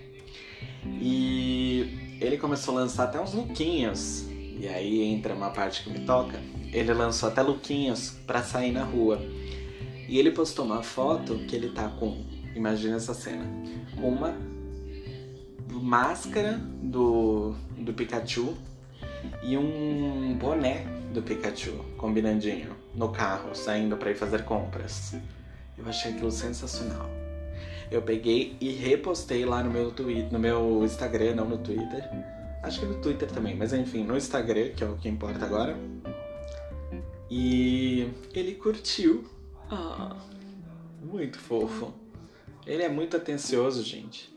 E 0.84 2.18
ele 2.20 2.36
começou 2.36 2.76
a 2.76 2.80
lançar 2.80 3.04
até 3.04 3.20
uns 3.20 3.34
lookinhos. 3.34 4.26
E 4.60 4.66
aí 4.66 5.02
entra 5.02 5.34
uma 5.34 5.50
parte 5.50 5.84
que 5.84 5.90
me 5.90 6.00
toca. 6.00 6.40
Ele 6.72 6.92
lançou 6.92 7.28
até 7.28 7.42
lookinhos 7.42 8.16
para 8.26 8.42
sair 8.42 8.72
na 8.72 8.84
rua. 8.84 9.20
E 10.08 10.18
ele 10.18 10.30
postou 10.30 10.64
uma 10.64 10.82
foto 10.82 11.38
que 11.46 11.54
ele 11.54 11.68
tá 11.70 11.88
com, 11.88 12.24
imagina 12.58 12.96
essa 12.96 13.14
cena, 13.14 13.44
com 13.96 14.08
uma 14.08 14.34
máscara 15.70 16.60
do, 16.82 17.54
do 17.78 17.94
Pikachu 17.94 18.56
e 19.42 19.56
um 19.56 20.36
boné 20.38 20.84
do 21.12 21.22
Pikachu, 21.22 21.72
combinandinho, 21.96 22.76
no 22.94 23.10
carro, 23.10 23.54
saindo 23.54 23.96
para 23.96 24.10
ir 24.10 24.16
fazer 24.16 24.44
compras. 24.44 25.14
Eu 25.76 25.88
achei 25.88 26.12
aquilo 26.12 26.30
sensacional. 26.30 27.08
Eu 27.90 28.02
peguei 28.02 28.56
e 28.60 28.70
repostei 28.70 29.44
lá 29.46 29.62
no 29.62 29.70
meu 29.70 29.90
Twitter, 29.90 30.30
no 30.32 30.38
meu 30.38 30.84
Instagram, 30.84 31.36
não 31.36 31.48
no 31.48 31.58
Twitter. 31.58 32.04
Acho 32.62 32.80
que 32.80 32.86
no 32.86 33.00
Twitter 33.00 33.30
também, 33.30 33.56
mas 33.56 33.72
enfim, 33.72 34.04
no 34.04 34.16
Instagram, 34.16 34.70
que 34.70 34.84
é 34.84 34.86
o 34.86 34.96
que 34.96 35.08
importa 35.08 35.44
agora. 35.44 35.78
E 37.30 38.10
ele 38.34 38.54
curtiu. 38.54 39.24
Ah, 39.70 40.16
muito 41.02 41.38
fofo. 41.38 41.94
Ele 42.68 42.82
é 42.82 42.88
muito 42.88 43.16
atencioso, 43.16 43.82
gente. 43.82 44.30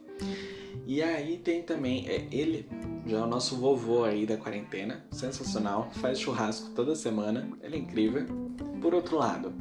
E 0.87 1.03
aí 1.03 1.37
tem 1.37 1.61
também, 1.61 2.07
é, 2.07 2.27
ele 2.31 2.65
já 3.05 3.17
é 3.17 3.21
o 3.21 3.27
nosso 3.27 3.57
vovô 3.57 4.05
aí 4.05 4.25
da 4.25 4.37
quarentena, 4.37 5.05
sensacional, 5.11 5.91
faz 5.95 6.17
churrasco 6.17 6.69
toda 6.69 6.95
semana, 6.95 7.49
ele 7.61 7.75
é 7.75 7.79
incrível. 7.79 8.25
Por 8.81 8.93
outro 8.93 9.17
lado, 9.17 9.53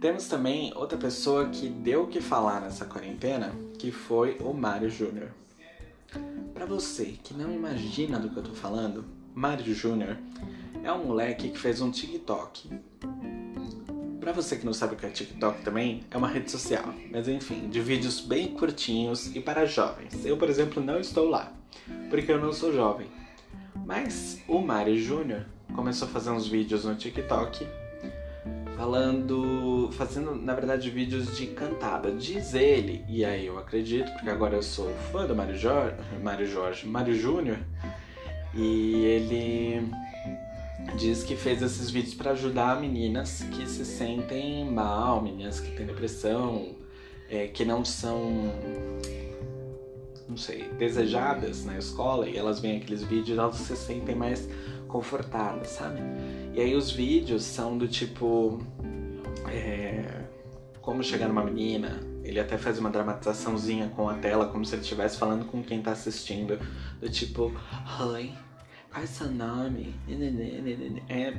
temos 0.00 0.26
também 0.26 0.72
outra 0.74 0.98
pessoa 0.98 1.48
que 1.48 1.68
deu 1.68 2.02
o 2.02 2.06
que 2.08 2.20
falar 2.20 2.60
nessa 2.60 2.84
quarentena, 2.84 3.52
que 3.78 3.92
foi 3.92 4.36
o 4.40 4.52
Mário 4.52 4.90
Júnior. 4.90 5.30
Para 6.52 6.66
você 6.66 7.14
que 7.22 7.34
não 7.34 7.52
imagina 7.52 8.18
do 8.18 8.30
que 8.30 8.36
eu 8.36 8.42
tô 8.42 8.52
falando, 8.52 9.04
Mário 9.32 9.72
Júnior 9.72 10.18
é 10.82 10.92
um 10.92 11.04
moleque 11.04 11.50
que 11.50 11.58
fez 11.58 11.80
um 11.80 11.90
TikTok 11.90 12.68
Pra 14.26 14.32
você 14.32 14.56
que 14.56 14.66
não 14.66 14.72
sabe 14.72 14.94
o 14.94 14.96
que 14.96 15.06
é 15.06 15.08
TikTok 15.08 15.62
também, 15.62 16.02
é 16.10 16.16
uma 16.16 16.26
rede 16.26 16.50
social, 16.50 16.92
mas 17.12 17.28
enfim, 17.28 17.68
de 17.68 17.80
vídeos 17.80 18.20
bem 18.20 18.48
curtinhos 18.48 19.32
e 19.36 19.40
para 19.40 19.64
jovens. 19.66 20.26
Eu, 20.26 20.36
por 20.36 20.50
exemplo, 20.50 20.82
não 20.82 20.98
estou 20.98 21.30
lá, 21.30 21.52
porque 22.10 22.32
eu 22.32 22.40
não 22.40 22.52
sou 22.52 22.72
jovem. 22.72 23.06
Mas 23.84 24.42
o 24.48 24.58
Mário 24.58 24.98
Júnior 24.98 25.46
começou 25.72 26.08
a 26.08 26.10
fazer 26.10 26.30
uns 26.30 26.48
vídeos 26.48 26.84
no 26.84 26.96
TikTok 26.96 27.68
falando, 28.76 29.90
fazendo 29.92 30.34
na 30.34 30.54
verdade 30.56 30.90
vídeos 30.90 31.36
de 31.36 31.46
cantada, 31.46 32.10
diz 32.10 32.52
ele, 32.52 33.04
e 33.08 33.24
aí 33.24 33.46
eu 33.46 33.56
acredito, 33.56 34.10
porque 34.14 34.28
agora 34.28 34.56
eu 34.56 34.62
sou 34.64 34.92
fã 35.12 35.24
do 35.24 35.36
Mário 35.36 35.56
Jorge, 35.56 35.94
Mário 36.20 36.48
Jorge, 36.48 36.84
Mário 36.84 37.14
Júnior, 37.14 37.58
e 38.52 39.04
ele 39.04 39.88
diz 40.96 41.22
que 41.22 41.36
fez 41.36 41.62
esses 41.62 41.90
vídeos 41.90 42.14
para 42.14 42.32
ajudar 42.32 42.80
meninas 42.80 43.42
que 43.42 43.66
se 43.68 43.84
sentem 43.84 44.64
mal, 44.64 45.22
meninas 45.22 45.60
que 45.60 45.70
têm 45.72 45.86
depressão, 45.86 46.76
é, 47.28 47.48
que 47.48 47.64
não 47.64 47.84
são, 47.84 48.52
não 50.28 50.36
sei, 50.36 50.64
desejadas 50.78 51.64
na 51.64 51.78
escola 51.78 52.28
e 52.28 52.36
elas 52.36 52.60
veem 52.60 52.78
aqueles 52.78 53.02
vídeos 53.02 53.38
elas 53.38 53.56
se 53.56 53.76
sentem 53.76 54.14
mais 54.14 54.48
confortadas, 54.86 55.68
sabe? 55.68 56.00
E 56.54 56.60
aí 56.60 56.74
os 56.74 56.90
vídeos 56.90 57.42
são 57.42 57.76
do 57.76 57.88
tipo 57.88 58.60
é, 59.48 60.22
como 60.80 61.02
chegar 61.02 61.28
numa 61.28 61.44
menina. 61.44 62.00
Ele 62.22 62.40
até 62.40 62.58
faz 62.58 62.78
uma 62.78 62.90
dramatizaçãozinha 62.90 63.88
com 63.94 64.08
a 64.08 64.14
tela, 64.14 64.46
como 64.46 64.64
se 64.64 64.74
ele 64.74 64.82
estivesse 64.82 65.16
falando 65.16 65.44
com 65.44 65.62
quem 65.62 65.80
tá 65.80 65.92
assistindo. 65.92 66.58
Do 67.00 67.08
tipo, 67.08 67.52
Oi, 68.00 68.32
qual 68.90 69.02
é 69.02 69.06
seu 69.06 69.30
nome? 69.30 69.94
É, 71.08 71.34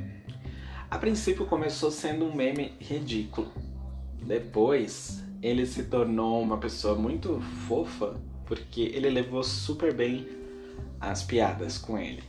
a 0.90 0.98
princípio 0.98 1.46
começou 1.46 1.92
sendo 1.92 2.26
um 2.26 2.36
meme 2.36 2.74
ridículo. 2.80 3.52
Depois 4.22 5.24
ele 5.42 5.66
se 5.66 5.84
tornou 5.84 6.42
uma 6.42 6.58
pessoa 6.58 6.96
muito 6.96 7.40
fofa 7.68 8.16
porque 8.46 8.82
ele 8.82 9.10
levou 9.10 9.44
super 9.44 9.94
bem 9.94 10.28
as 11.00 11.24
piadas 11.24 11.78
com 11.78 11.98
ele. 11.98 12.24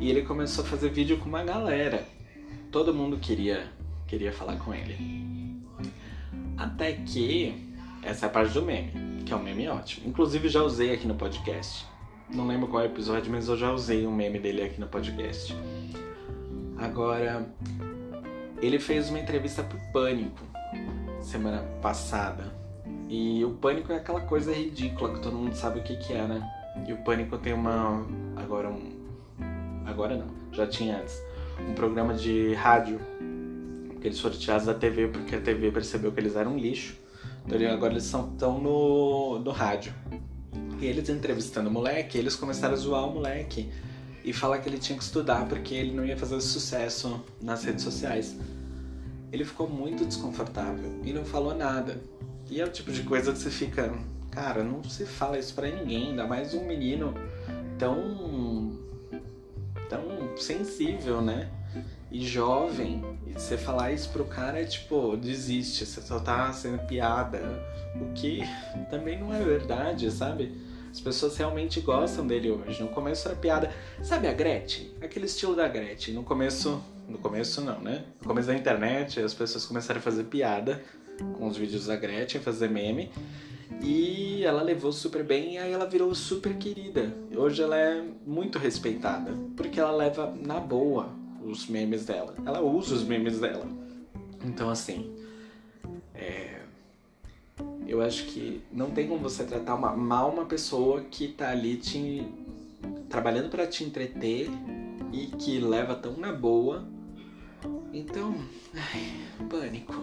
E 0.00 0.10
ele 0.10 0.22
começou 0.22 0.64
a 0.64 0.66
fazer 0.66 0.90
vídeo 0.90 1.18
com 1.18 1.28
uma 1.28 1.44
galera. 1.44 2.06
Todo 2.70 2.92
mundo 2.92 3.18
queria 3.18 3.70
queria 4.06 4.32
falar 4.32 4.56
com 4.56 4.74
ele. 4.74 5.62
Até 6.56 6.92
que 6.92 7.72
essa 8.02 8.26
é 8.26 8.28
a 8.28 8.32
parte 8.32 8.52
do 8.52 8.62
meme, 8.62 9.22
que 9.24 9.32
é 9.32 9.36
um 9.36 9.42
meme 9.42 9.68
ótimo. 9.68 10.08
Inclusive 10.08 10.48
já 10.48 10.62
usei 10.62 10.92
aqui 10.92 11.06
no 11.06 11.14
podcast. 11.14 11.91
Não 12.34 12.46
lembro 12.46 12.66
qual 12.66 12.82
é 12.82 12.86
episódio, 12.86 13.30
mas 13.30 13.46
eu 13.46 13.56
já 13.56 13.70
usei 13.70 14.06
um 14.06 14.14
meme 14.14 14.38
dele 14.38 14.62
aqui 14.62 14.80
no 14.80 14.86
podcast. 14.86 15.54
Agora, 16.78 17.46
ele 18.60 18.78
fez 18.78 19.10
uma 19.10 19.18
entrevista 19.18 19.62
pro 19.62 19.78
Pânico 19.92 20.42
semana 21.20 21.62
passada. 21.82 22.52
E 23.08 23.44
o 23.44 23.50
Pânico 23.50 23.92
é 23.92 23.96
aquela 23.96 24.22
coisa 24.22 24.50
ridícula 24.50 25.12
que 25.12 25.20
todo 25.20 25.36
mundo 25.36 25.54
sabe 25.54 25.80
o 25.80 25.82
que, 25.82 25.96
que 25.96 26.14
é, 26.14 26.26
né? 26.26 26.42
E 26.88 26.92
o 26.94 26.96
Pânico 27.04 27.36
tem 27.36 27.52
uma. 27.52 28.06
Agora 28.36 28.70
um. 28.70 28.92
Agora 29.84 30.16
não, 30.16 30.28
já 30.52 30.66
tinha 30.66 31.00
antes. 31.00 31.22
Um 31.68 31.74
programa 31.74 32.14
de 32.14 32.54
rádio. 32.54 32.98
Que 34.00 34.08
eles 34.08 34.18
foram 34.18 34.36
tirados 34.36 34.66
da 34.66 34.74
TV 34.74 35.08
porque 35.08 35.36
a 35.36 35.40
TV 35.40 35.70
percebeu 35.70 36.10
que 36.10 36.18
eles 36.18 36.34
eram 36.34 36.54
um 36.54 36.58
lixo. 36.58 36.96
Então 37.46 37.70
agora 37.70 37.92
eles 37.92 38.04
estão 38.04 38.58
no, 38.58 39.38
no 39.38 39.50
rádio. 39.50 39.92
E 40.82 40.86
eles 40.86 41.08
entrevistando 41.08 41.68
o 41.68 41.72
moleque, 41.72 42.18
eles 42.18 42.34
começaram 42.34 42.74
a 42.74 42.76
zoar 42.76 43.06
o 43.06 43.14
moleque 43.14 43.70
e 44.24 44.32
falar 44.32 44.58
que 44.58 44.68
ele 44.68 44.78
tinha 44.78 44.98
que 44.98 45.04
estudar 45.04 45.46
porque 45.46 45.72
ele 45.72 45.92
não 45.92 46.04
ia 46.04 46.16
fazer 46.16 46.40
sucesso 46.40 47.24
nas 47.40 47.62
redes 47.62 47.84
sociais. 47.84 48.36
Ele 49.30 49.44
ficou 49.44 49.68
muito 49.68 50.04
desconfortável 50.04 51.00
e 51.04 51.12
não 51.12 51.24
falou 51.24 51.54
nada. 51.54 52.02
E 52.50 52.60
é 52.60 52.64
o 52.64 52.68
tipo 52.68 52.90
de 52.90 53.04
coisa 53.04 53.30
que 53.30 53.38
você 53.38 53.48
fica, 53.48 53.94
cara, 54.32 54.64
não 54.64 54.82
se 54.82 55.06
fala 55.06 55.38
isso 55.38 55.54
para 55.54 55.68
ninguém, 55.68 56.08
ainda 56.08 56.26
mais 56.26 56.52
um 56.52 56.66
menino 56.66 57.14
tão 57.78 58.76
tão 59.88 60.36
sensível, 60.36 61.22
né? 61.22 61.48
E 62.10 62.26
jovem, 62.26 63.04
e 63.24 63.34
você 63.34 63.56
falar 63.56 63.92
isso 63.92 64.08
pro 64.08 64.24
cara 64.24 64.60
é 64.60 64.64
tipo, 64.64 65.16
desiste, 65.16 65.86
você 65.86 66.00
só 66.00 66.18
tá 66.18 66.52
sendo 66.52 66.84
piada. 66.88 67.40
O 68.00 68.12
que 68.14 68.42
também 68.90 69.20
não 69.20 69.32
é 69.32 69.40
verdade, 69.44 70.10
sabe? 70.10 70.71
As 70.92 71.00
pessoas 71.00 71.38
realmente 71.38 71.80
gostam 71.80 72.26
dele 72.26 72.50
hoje. 72.50 72.82
No 72.82 72.90
começo 72.90 73.26
era 73.26 73.34
piada. 73.34 73.72
Sabe 74.02 74.28
a 74.28 74.32
Gretchen? 74.32 74.90
Aquele 75.00 75.24
estilo 75.24 75.56
da 75.56 75.66
Gretchen. 75.66 76.12
No 76.12 76.22
começo. 76.22 76.82
No 77.08 77.16
começo 77.16 77.62
não, 77.62 77.80
né? 77.80 78.04
No 78.20 78.28
começo 78.28 78.48
da 78.48 78.54
internet, 78.54 79.18
as 79.18 79.32
pessoas 79.32 79.64
começaram 79.64 79.98
a 79.98 80.02
fazer 80.02 80.24
piada 80.24 80.82
com 81.38 81.48
os 81.48 81.56
vídeos 81.56 81.86
da 81.86 81.96
Gretchen, 81.96 82.42
fazer 82.42 82.68
meme. 82.68 83.10
E 83.82 84.44
ela 84.44 84.62
levou 84.62 84.92
super 84.92 85.24
bem 85.24 85.54
e 85.54 85.58
aí 85.58 85.72
ela 85.72 85.86
virou 85.86 86.14
super 86.14 86.56
querida. 86.58 87.10
Hoje 87.34 87.62
ela 87.62 87.76
é 87.76 88.04
muito 88.26 88.58
respeitada, 88.58 89.32
porque 89.56 89.80
ela 89.80 89.92
leva 89.92 90.32
na 90.38 90.60
boa 90.60 91.08
os 91.42 91.66
memes 91.66 92.04
dela. 92.04 92.34
Ela 92.44 92.60
usa 92.60 92.94
os 92.94 93.02
memes 93.02 93.40
dela. 93.40 93.66
Então 94.44 94.68
assim. 94.68 95.21
Eu 97.92 98.00
acho 98.00 98.24
que 98.24 98.62
não 98.72 98.90
tem 98.90 99.06
como 99.06 99.20
você 99.20 99.44
tratar 99.44 99.74
uma, 99.74 99.94
mal 99.94 100.32
uma 100.32 100.46
pessoa 100.46 101.02
que 101.02 101.28
tá 101.28 101.50
ali 101.50 101.76
te 101.76 102.26
trabalhando 103.10 103.50
para 103.50 103.66
te 103.66 103.84
entreter 103.84 104.48
e 105.12 105.26
que 105.26 105.58
leva 105.58 105.94
tão 105.94 106.16
na 106.16 106.32
boa. 106.32 106.88
Então, 107.92 108.34
ai, 108.74 109.46
pânico. 109.46 109.94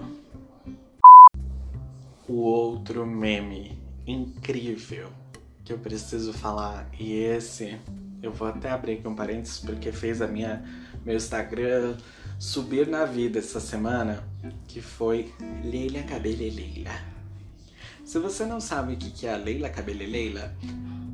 O 2.27 2.35
outro 2.35 3.07
meme 3.07 3.81
incrível 4.05 5.09
que 5.65 5.73
eu 5.73 5.79
preciso 5.79 6.31
falar 6.31 6.87
e 6.99 7.13
esse 7.13 7.79
eu 8.21 8.31
vou 8.31 8.47
até 8.47 8.69
abrir 8.69 8.99
aqui 8.99 9.07
um 9.07 9.15
parênteses 9.15 9.57
porque 9.57 9.91
fez 9.91 10.21
a 10.21 10.27
minha 10.27 10.63
meu 11.03 11.15
Instagram 11.15 11.97
subir 12.37 12.87
na 12.87 13.05
vida 13.05 13.39
essa 13.39 13.59
semana, 13.59 14.23
que 14.67 14.79
foi 14.79 15.33
Leila 15.63 16.03
Cabeleleila. 16.03 17.08
Se 18.09 18.17
você 18.17 18.43
não 18.43 18.59
sabe 18.59 18.93
o 18.93 18.97
que 18.97 19.27
é 19.27 19.33
a 19.35 19.37
Leila 19.37 19.69
Cabeleleila, 19.69 20.51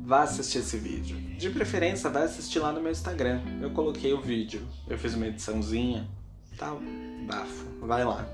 vá 0.06 0.22
assistir 0.22 0.60
esse 0.60 0.78
vídeo. 0.78 1.14
De 1.36 1.50
preferência, 1.50 2.08
vai 2.08 2.22
assistir 2.22 2.58
lá 2.58 2.72
no 2.72 2.80
meu 2.80 2.90
Instagram. 2.90 3.42
Eu 3.60 3.70
coloquei 3.72 4.14
o 4.14 4.22
vídeo, 4.22 4.66
eu 4.88 4.96
fiz 4.96 5.12
uma 5.12 5.26
ediçãozinha, 5.26 6.08
tal, 6.56 6.80
bafo, 7.26 7.66
vai 7.82 8.02
lá. 8.02 8.26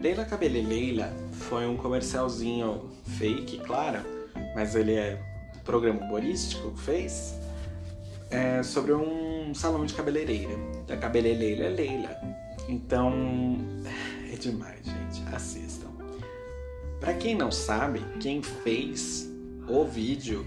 Leila 0.00 0.24
Cabeleleila 0.24 1.12
foi 1.32 1.66
um 1.66 1.76
comercialzinho 1.76 2.88
fake, 3.18 3.58
claro, 3.58 4.00
mas 4.54 4.74
ele 4.74 4.94
é 4.94 5.22
programa 5.62 6.00
humorístico 6.00 6.74
fez 6.74 7.34
é, 8.30 8.62
sobre 8.62 8.94
um 8.94 9.54
salão 9.54 9.84
de 9.84 9.92
cabeleireira. 9.92 10.54
Da 10.86 10.96
cabeleireira 10.96 11.68
Leila. 11.68 12.16
Então, 12.70 13.58
é 14.32 14.36
demais. 14.36 14.91
Para 17.02 17.14
quem 17.14 17.34
não 17.34 17.50
sabe, 17.50 18.00
quem 18.20 18.40
fez 18.40 19.28
o 19.68 19.84
vídeo 19.84 20.46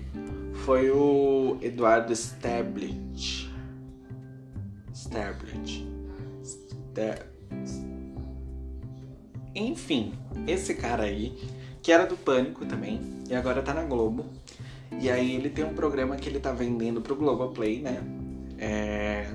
foi 0.64 0.90
o 0.90 1.58
Eduardo 1.62 2.14
Stablet. 2.14 3.52
Stablet. 4.94 5.86
Enfim, 9.54 10.14
esse 10.48 10.76
cara 10.76 11.04
aí, 11.04 11.38
que 11.84 11.92
era 11.92 12.06
do 12.06 12.16
Pânico 12.16 12.66
também, 12.66 13.02
e 13.30 13.36
agora 13.36 13.62
tá 13.62 13.74
na 13.74 13.84
Globo. 13.84 14.26
E 15.02 15.12
aí 15.12 15.36
ele 15.36 15.50
tem 15.50 15.66
um 15.66 15.74
programa 15.74 16.16
que 16.16 16.30
ele 16.30 16.40
tá 16.40 16.54
vendendo 16.54 17.02
pro 17.02 17.18
Globoplay, 17.18 17.82
né? 17.82 18.02
É... 18.58 19.30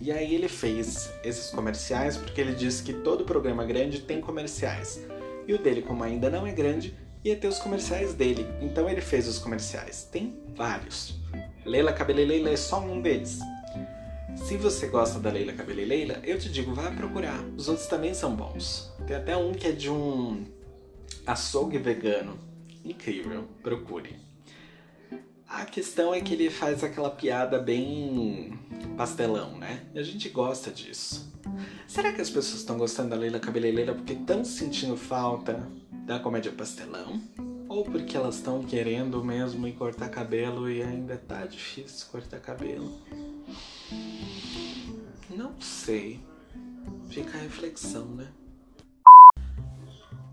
E 0.00 0.10
aí 0.10 0.34
ele 0.34 0.48
fez 0.48 1.12
esses 1.22 1.50
comerciais 1.50 2.16
porque 2.16 2.40
ele 2.40 2.54
disse 2.54 2.82
que 2.82 2.94
todo 2.94 3.26
programa 3.26 3.62
grande 3.66 4.00
tem 4.00 4.22
comerciais. 4.22 5.04
E 5.46 5.54
o 5.54 5.58
dele, 5.58 5.82
como 5.82 6.02
ainda 6.02 6.28
não 6.28 6.46
é 6.46 6.52
grande, 6.52 6.94
ia 7.24 7.36
ter 7.36 7.48
os 7.48 7.58
comerciais 7.58 8.14
dele. 8.14 8.46
Então 8.60 8.88
ele 8.88 9.00
fez 9.00 9.28
os 9.28 9.38
comerciais. 9.38 10.08
Tem 10.10 10.38
vários. 10.54 11.20
Leila 11.64 11.92
Cabeleleila 11.92 12.50
é 12.50 12.56
só 12.56 12.80
um 12.80 13.00
deles. 13.00 13.40
Se 14.36 14.56
você 14.56 14.86
gosta 14.86 15.18
da 15.18 15.30
Leila 15.30 15.52
Cabeleleila, 15.52 16.20
eu 16.22 16.38
te 16.38 16.50
digo, 16.50 16.74
vá 16.74 16.90
procurar. 16.90 17.42
Os 17.56 17.68
outros 17.68 17.86
também 17.86 18.14
são 18.14 18.36
bons. 18.36 18.92
Tem 19.06 19.16
até 19.16 19.36
um 19.36 19.52
que 19.52 19.66
é 19.66 19.72
de 19.72 19.90
um 19.90 20.44
açougue 21.26 21.78
vegano. 21.78 22.38
Incrível, 22.84 23.48
procure. 23.62 24.25
A 25.48 25.64
questão 25.64 26.12
é 26.12 26.20
que 26.20 26.34
ele 26.34 26.50
faz 26.50 26.82
aquela 26.82 27.08
piada 27.08 27.58
bem 27.58 28.58
pastelão, 28.96 29.56
né? 29.56 29.86
E 29.94 29.98
a 29.98 30.02
gente 30.02 30.28
gosta 30.28 30.70
disso. 30.70 31.32
Será 31.86 32.12
que 32.12 32.20
as 32.20 32.28
pessoas 32.28 32.60
estão 32.60 32.76
gostando 32.76 33.10
da 33.10 33.16
Leila 33.16 33.38
Cabeleleira 33.38 33.94
porque 33.94 34.14
estão 34.14 34.44
sentindo 34.44 34.96
falta 34.96 35.70
da 36.04 36.18
comédia 36.18 36.50
pastelão? 36.50 37.20
Ou 37.68 37.84
porque 37.84 38.16
elas 38.16 38.36
estão 38.36 38.62
querendo 38.64 39.24
mesmo 39.24 39.68
ir 39.68 39.74
cortar 39.74 40.08
cabelo 40.08 40.68
e 40.68 40.82
ainda 40.82 41.16
tá 41.16 41.46
difícil 41.46 42.06
cortar 42.10 42.40
cabelo? 42.40 43.00
Não 45.30 45.52
sei. 45.60 46.20
Fica 47.08 47.38
a 47.38 47.40
reflexão, 47.40 48.06
né? 48.06 48.28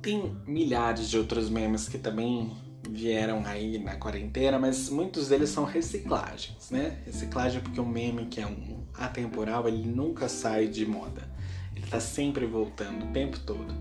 Tem 0.01 0.35
milhares 0.47 1.09
de 1.09 1.17
outros 1.17 1.49
memes 1.49 1.87
que 1.87 1.97
também 1.97 2.51
vieram 2.93 3.43
aí 3.43 3.79
na 3.79 3.95
quarentena, 3.95 4.59
mas 4.59 4.87
muitos 4.87 5.27
deles 5.27 5.49
são 5.49 5.65
reciclagens, 5.65 6.69
né? 6.69 6.99
Reciclagem 7.05 7.59
porque 7.59 7.81
um 7.81 7.85
meme 7.85 8.27
que 8.27 8.39
é 8.39 8.45
um 8.45 8.83
atemporal, 8.93 9.67
ele 9.67 9.87
nunca 9.87 10.29
sai 10.29 10.67
de 10.67 10.85
moda. 10.85 11.27
Ele 11.75 11.87
tá 11.87 11.99
sempre 11.99 12.45
voltando 12.45 13.05
o 13.05 13.07
tempo 13.07 13.39
todo. 13.39 13.73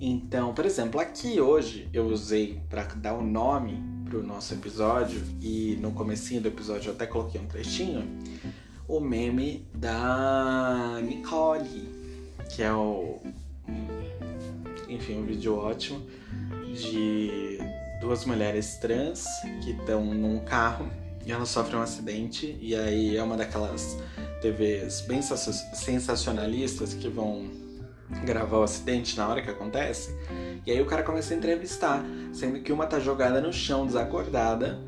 Então, 0.00 0.52
por 0.52 0.66
exemplo, 0.66 1.00
aqui 1.00 1.40
hoje 1.40 1.88
eu 1.92 2.06
usei 2.06 2.60
para 2.68 2.82
dar 2.82 3.14
o 3.14 3.20
um 3.20 3.30
nome 3.30 3.80
pro 4.04 4.20
nosso 4.20 4.52
episódio 4.52 5.22
e 5.40 5.78
no 5.80 5.92
comecinho 5.92 6.40
do 6.40 6.48
episódio 6.48 6.88
eu 6.88 6.94
até 6.94 7.06
coloquei 7.06 7.40
um 7.40 7.46
trechinho, 7.46 8.04
o 8.88 8.98
meme 8.98 9.64
da 9.72 10.98
Nicole, 11.02 11.88
que 12.52 12.64
é 12.64 12.72
o 12.72 13.20
enfim, 14.88 15.20
um 15.20 15.24
vídeo 15.24 15.54
ótimo 15.54 16.04
de 16.74 17.69
duas 18.00 18.24
mulheres 18.24 18.76
trans 18.76 19.26
que 19.62 19.72
estão 19.72 20.04
num 20.04 20.40
carro 20.40 20.90
e 21.24 21.30
elas 21.30 21.50
sofrem 21.50 21.78
um 21.78 21.82
acidente 21.82 22.58
e 22.60 22.74
aí 22.74 23.16
é 23.16 23.22
uma 23.22 23.36
daquelas 23.36 23.98
TVs 24.40 25.02
bem 25.02 25.20
sensacionalistas 25.22 26.94
que 26.94 27.08
vão 27.08 27.50
gravar 28.24 28.58
o 28.58 28.62
acidente 28.62 29.16
na 29.16 29.28
hora 29.28 29.42
que 29.42 29.50
acontece. 29.50 30.16
E 30.66 30.70
aí 30.70 30.80
o 30.80 30.86
cara 30.86 31.02
começa 31.02 31.32
a 31.32 31.36
entrevistar, 31.36 32.04
sendo 32.32 32.60
que 32.60 32.72
uma 32.72 32.86
tá 32.86 32.98
jogada 32.98 33.40
no 33.40 33.52
chão, 33.52 33.86
desacordada, 33.86 34.78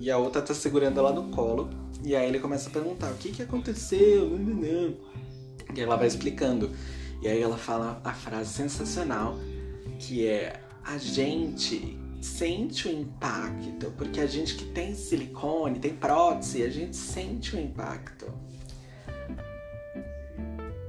E 0.00 0.10
a 0.10 0.18
outra 0.18 0.42
tá 0.42 0.52
segurando 0.52 0.98
ela 0.98 1.12
no 1.12 1.30
colo. 1.30 1.70
E 2.02 2.16
aí 2.16 2.28
ele 2.28 2.40
começa 2.40 2.68
a 2.68 2.72
perguntar: 2.72 3.10
o 3.10 3.14
que 3.14 3.30
que 3.30 3.42
aconteceu? 3.42 4.36
E 5.74 5.80
ela 5.80 5.96
vai 5.96 6.08
explicando. 6.08 6.70
E 7.22 7.28
aí 7.28 7.40
ela 7.40 7.56
fala 7.56 8.00
a 8.02 8.12
frase 8.12 8.52
sensacional 8.52 9.36
que 9.98 10.26
é 10.26 10.60
a 10.84 10.98
gente 10.98 12.01
sente 12.24 12.88
o 12.88 12.92
impacto, 12.92 13.92
porque 13.96 14.20
a 14.20 14.26
gente 14.26 14.54
que 14.54 14.64
tem 14.66 14.94
silicone, 14.94 15.78
tem 15.78 15.94
prótese, 15.94 16.62
a 16.62 16.70
gente 16.70 16.96
sente 16.96 17.56
o 17.56 17.60
impacto. 17.60 18.32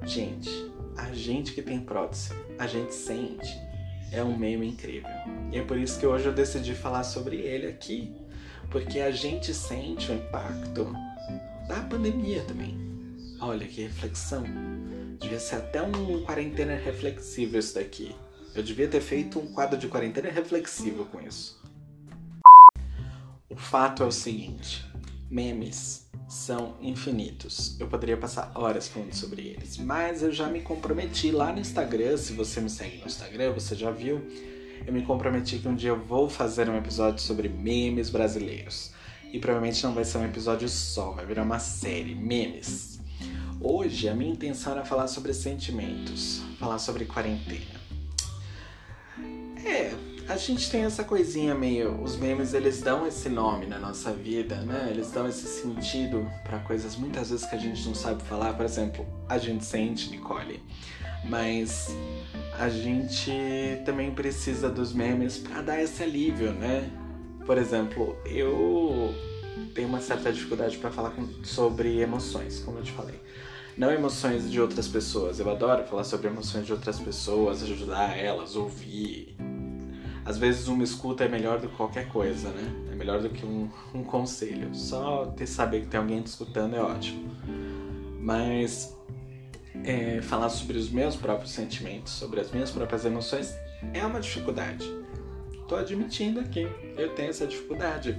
Gente, 0.05 0.71
a 0.95 1.11
gente 1.11 1.53
que 1.53 1.61
tem 1.61 1.79
prótese, 1.79 2.29
a 2.59 2.67
gente 2.67 2.93
sente. 2.93 3.57
É 4.11 4.23
um 4.23 4.37
meme 4.37 4.67
incrível. 4.67 5.09
E 5.51 5.57
é 5.57 5.63
por 5.63 5.77
isso 5.77 5.99
que 5.99 6.05
hoje 6.05 6.25
eu 6.25 6.33
decidi 6.33 6.75
falar 6.75 7.03
sobre 7.03 7.37
ele 7.37 7.65
aqui, 7.65 8.15
porque 8.69 8.99
a 8.99 9.09
gente 9.09 9.53
sente 9.53 10.11
o 10.11 10.15
impacto 10.15 10.93
da 11.67 11.81
pandemia 11.89 12.43
também. 12.43 12.77
Olha 13.41 13.67
que 13.67 13.81
reflexão. 13.81 14.43
Devia 15.19 15.39
ser 15.39 15.55
até 15.55 15.81
um 15.81 16.23
quarentena 16.23 16.75
reflexivo 16.75 17.57
isso 17.57 17.73
daqui. 17.75 18.15
Eu 18.55 18.61
devia 18.61 18.87
ter 18.87 19.01
feito 19.01 19.39
um 19.39 19.47
quadro 19.47 19.77
de 19.77 19.87
quarentena 19.87 20.29
reflexivo 20.29 21.05
com 21.05 21.19
isso. 21.19 21.59
O 23.49 23.55
fato 23.55 24.03
é 24.03 24.05
o 24.05 24.11
seguinte: 24.11 24.85
memes 25.29 26.07
são 26.27 26.75
infinitos. 26.79 27.75
Eu 27.79 27.87
poderia 27.87 28.15
passar 28.15 28.51
horas 28.53 28.87
falando 28.87 29.13
sobre 29.13 29.41
eles, 29.41 29.77
mas 29.77 30.21
eu 30.21 30.31
já 30.31 30.47
me 30.47 30.61
comprometi 30.61 31.31
lá 31.31 31.51
no 31.51 31.59
Instagram. 31.59 32.15
Se 32.17 32.33
você 32.33 32.61
me 32.61 32.69
segue 32.69 32.97
no 32.97 33.07
Instagram, 33.07 33.53
você 33.53 33.75
já 33.75 33.89
viu. 33.89 34.21
Eu 34.85 34.93
me 34.93 35.03
comprometi 35.03 35.57
que 35.57 35.67
um 35.67 35.75
dia 35.75 35.89
eu 35.89 35.99
vou 35.99 36.29
fazer 36.29 36.69
um 36.69 36.77
episódio 36.77 37.21
sobre 37.21 37.49
memes 37.49 38.09
brasileiros. 38.09 38.91
E 39.31 39.39
provavelmente 39.39 39.83
não 39.83 39.93
vai 39.93 40.05
ser 40.05 40.19
um 40.19 40.25
episódio 40.25 40.69
só, 40.69 41.11
vai 41.11 41.25
virar 41.25 41.41
uma 41.41 41.57
série, 41.57 42.13
memes. 42.13 42.99
Hoje 43.59 44.07
a 44.09 44.13
minha 44.13 44.31
intenção 44.31 44.73
era 44.73 44.85
falar 44.85 45.07
sobre 45.07 45.33
sentimentos, 45.33 46.43
falar 46.59 46.77
sobre 46.77 47.05
quarentena. 47.05 47.72
É, 49.65 49.93
a 50.27 50.37
gente 50.37 50.69
tem 50.69 50.83
essa 50.83 51.03
coisinha 51.03 51.53
meio. 51.53 52.01
Os 52.01 52.15
memes 52.15 52.53
eles 52.53 52.81
dão 52.81 53.05
esse 53.05 53.29
nome 53.29 53.65
na 53.65 53.79
nossa 53.79 54.11
vida, 54.11 54.55
né? 54.61 54.87
Eles 54.89 55.11
dão 55.11 55.27
esse 55.27 55.47
sentido 55.47 56.29
para 56.43 56.59
coisas 56.59 56.95
muitas 56.95 57.29
vezes 57.29 57.45
que 57.45 57.55
a 57.55 57.59
gente 57.59 57.85
não 57.85 57.95
sabe 57.95 58.23
falar. 58.23 58.53
Por 58.53 58.65
exemplo, 58.65 59.05
a 59.27 59.37
gente 59.37 59.63
sente, 59.65 60.09
Nicole. 60.09 60.61
Mas 61.25 61.95
a 62.59 62.69
gente 62.69 63.31
também 63.85 64.11
precisa 64.11 64.69
dos 64.69 64.93
memes 64.93 65.37
para 65.37 65.61
dar 65.61 65.81
esse 65.81 66.03
alívio, 66.03 66.51
né? 66.53 66.89
Por 67.45 67.57
exemplo, 67.57 68.17
eu 68.25 69.13
tenho 69.73 69.87
uma 69.87 70.01
certa 70.01 70.31
dificuldade 70.31 70.77
para 70.77 70.91
falar 70.91 71.11
com, 71.11 71.27
sobre 71.43 71.99
emoções, 71.99 72.59
como 72.59 72.77
eu 72.79 72.83
te 72.83 72.91
falei. 72.91 73.19
Não 73.77 73.91
emoções 73.91 74.49
de 74.49 74.61
outras 74.61 74.87
pessoas. 74.87 75.39
Eu 75.39 75.49
adoro 75.49 75.83
falar 75.85 76.03
sobre 76.03 76.27
emoções 76.27 76.65
de 76.65 76.71
outras 76.71 76.99
pessoas, 76.99 77.63
ajudar 77.63 78.17
elas, 78.17 78.55
ouvir. 78.55 79.35
Às 80.25 80.37
vezes 80.37 80.67
uma 80.67 80.83
escuta 80.83 81.25
é 81.25 81.27
melhor 81.27 81.59
do 81.59 81.67
que 81.67 81.75
qualquer 81.75 82.07
coisa, 82.07 82.49
né? 82.49 82.89
É 82.91 82.95
melhor 82.95 83.21
do 83.21 83.29
que 83.29 83.45
um, 83.45 83.69
um 83.93 84.03
conselho. 84.03 84.73
Só 84.73 85.25
ter 85.25 85.47
saber 85.47 85.81
que 85.81 85.87
tem 85.87 85.99
alguém 85.99 86.21
te 86.21 86.27
escutando 86.27 86.75
é 86.75 86.81
ótimo. 86.81 87.35
Mas 88.19 88.95
é, 89.83 90.21
falar 90.21 90.49
sobre 90.49 90.77
os 90.77 90.89
meus 90.89 91.15
próprios 91.15 91.51
sentimentos, 91.51 92.13
sobre 92.13 92.39
as 92.39 92.51
minhas 92.51 92.71
próprias 92.71 93.03
emoções, 93.03 93.53
é 93.93 94.05
uma 94.05 94.19
dificuldade. 94.19 94.89
Tô 95.67 95.75
admitindo 95.75 96.39
aqui, 96.39 96.67
eu 96.97 97.13
tenho 97.15 97.29
essa 97.29 97.45
dificuldade. 97.45 98.17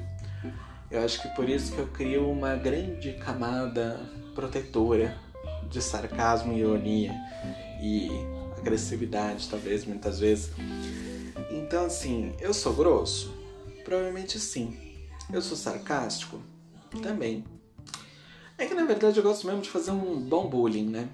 Eu 0.91 1.03
acho 1.05 1.23
que 1.23 1.29
por 1.29 1.49
isso 1.49 1.73
que 1.73 1.79
eu 1.79 1.87
crio 1.87 2.31
uma 2.31 2.55
grande 2.55 3.13
camada 3.15 4.01
protetora 4.35 5.17
de 5.71 5.81
sarcasmo 5.83 6.53
e 6.53 6.61
ironia 6.61 7.13
e 7.81 8.09
agressividade, 8.59 9.49
talvez, 9.49 9.85
muitas 9.85 10.21
vezes. 10.21 10.51
Então, 11.51 11.87
assim, 11.87 12.35
eu 12.41 12.53
sou 12.53 12.75
grosso? 12.75 13.33
Provavelmente 13.85 14.39
sim. 14.39 14.77
Eu 15.33 15.43
sou 15.43 15.57
sarcástico? 15.57 16.41
Também. 17.03 17.45
É 18.57 18.67
que 18.67 18.75
na 18.75 18.85
verdade 18.85 19.19
eu 19.19 19.23
gosto 19.23 19.47
mesmo 19.47 19.63
de 19.63 19.71
fazer 19.71 19.91
um 19.91 20.21
bom 20.21 20.49
bullying, 20.49 20.89
né? 20.89 21.09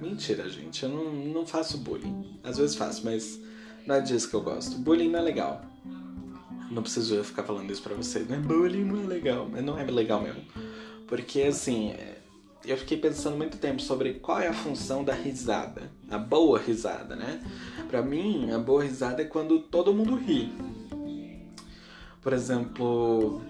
Mentira, 0.00 0.48
gente. 0.48 0.82
Eu 0.82 0.88
não, 0.88 1.12
não 1.12 1.46
faço 1.46 1.78
bullying. 1.78 2.38
Às 2.42 2.56
vezes 2.58 2.76
faço, 2.76 3.04
mas 3.04 3.38
não 3.86 3.96
é 3.96 4.00
disso 4.00 4.28
que 4.28 4.34
eu 4.34 4.42
gosto. 4.42 4.76
Bullying 4.78 5.10
não 5.10 5.18
é 5.18 5.22
legal. 5.22 5.62
Não 6.70 6.82
preciso 6.82 7.14
eu 7.14 7.24
ficar 7.24 7.42
falando 7.42 7.70
isso 7.70 7.82
pra 7.82 7.94
vocês, 7.94 8.26
né? 8.26 8.38
Bullying 8.38 8.84
não 8.84 9.02
é 9.02 9.06
legal. 9.06 9.48
Não 9.48 9.78
é 9.78 9.84
legal 9.84 10.22
mesmo. 10.22 10.42
Porque, 11.06 11.42
assim, 11.42 11.94
eu 12.66 12.76
fiquei 12.78 12.96
pensando 12.96 13.36
muito 13.36 13.58
tempo 13.58 13.80
sobre 13.80 14.14
qual 14.14 14.40
é 14.40 14.48
a 14.48 14.54
função 14.54 15.04
da 15.04 15.12
risada, 15.12 15.90
a 16.10 16.16
boa 16.16 16.58
risada, 16.58 17.14
né? 17.14 17.42
Para 17.88 18.02
mim, 18.02 18.50
a 18.52 18.58
boa 18.58 18.82
risada 18.82 19.22
é 19.22 19.24
quando 19.24 19.60
todo 19.60 19.92
mundo 19.92 20.16
ri. 20.16 20.50
Por 22.22 22.32
exemplo, 22.32 23.42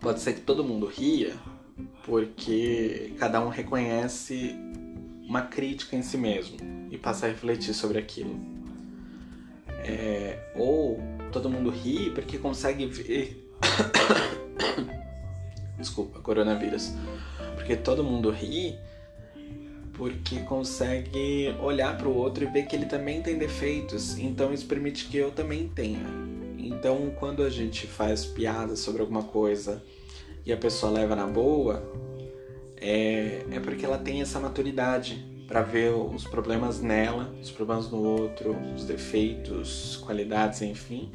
pode 0.00 0.20
ser 0.20 0.34
que 0.34 0.42
todo 0.42 0.62
mundo 0.62 0.86
ria 0.86 1.34
porque 2.04 3.14
cada 3.18 3.44
um 3.44 3.48
reconhece 3.48 4.54
uma 5.26 5.42
crítica 5.42 5.96
em 5.96 6.02
si 6.02 6.16
mesmo 6.16 6.56
e 6.90 6.96
passa 6.96 7.26
a 7.26 7.28
refletir 7.28 7.74
sobre 7.74 7.98
aquilo. 7.98 8.38
É, 9.86 10.52
ou 10.54 11.02
todo 11.32 11.50
mundo 11.50 11.68
ri 11.68 12.10
porque 12.10 12.38
consegue 12.38 12.86
ver. 12.86 13.50
Desculpa, 15.76 16.20
coronavírus 16.20 16.92
porque 17.64 17.76
todo 17.76 18.04
mundo 18.04 18.30
ri 18.30 18.78
porque 19.94 20.40
consegue 20.40 21.54
olhar 21.62 21.96
para 21.96 22.06
o 22.06 22.14
outro 22.14 22.44
e 22.44 22.46
ver 22.46 22.66
que 22.66 22.76
ele 22.76 22.84
também 22.84 23.22
tem 23.22 23.38
defeitos, 23.38 24.18
então 24.18 24.52
isso 24.52 24.66
permite 24.66 25.06
que 25.06 25.16
eu 25.16 25.30
também 25.30 25.68
tenha. 25.68 26.04
Então, 26.58 27.10
quando 27.18 27.42
a 27.42 27.48
gente 27.48 27.86
faz 27.86 28.26
piada 28.26 28.76
sobre 28.76 29.00
alguma 29.00 29.22
coisa 29.22 29.82
e 30.44 30.52
a 30.52 30.56
pessoa 30.56 30.92
leva 30.92 31.14
na 31.16 31.26
boa, 31.26 31.82
é, 32.76 33.44
é 33.50 33.60
porque 33.60 33.86
ela 33.86 33.96
tem 33.96 34.20
essa 34.20 34.38
maturidade 34.38 35.24
para 35.46 35.62
ver 35.62 35.94
os 35.94 36.24
problemas 36.24 36.80
nela, 36.80 37.34
os 37.40 37.50
problemas 37.50 37.90
no 37.90 37.98
outro, 37.98 38.56
os 38.74 38.84
defeitos, 38.84 39.96
qualidades, 39.98 40.62
enfim, 40.62 41.10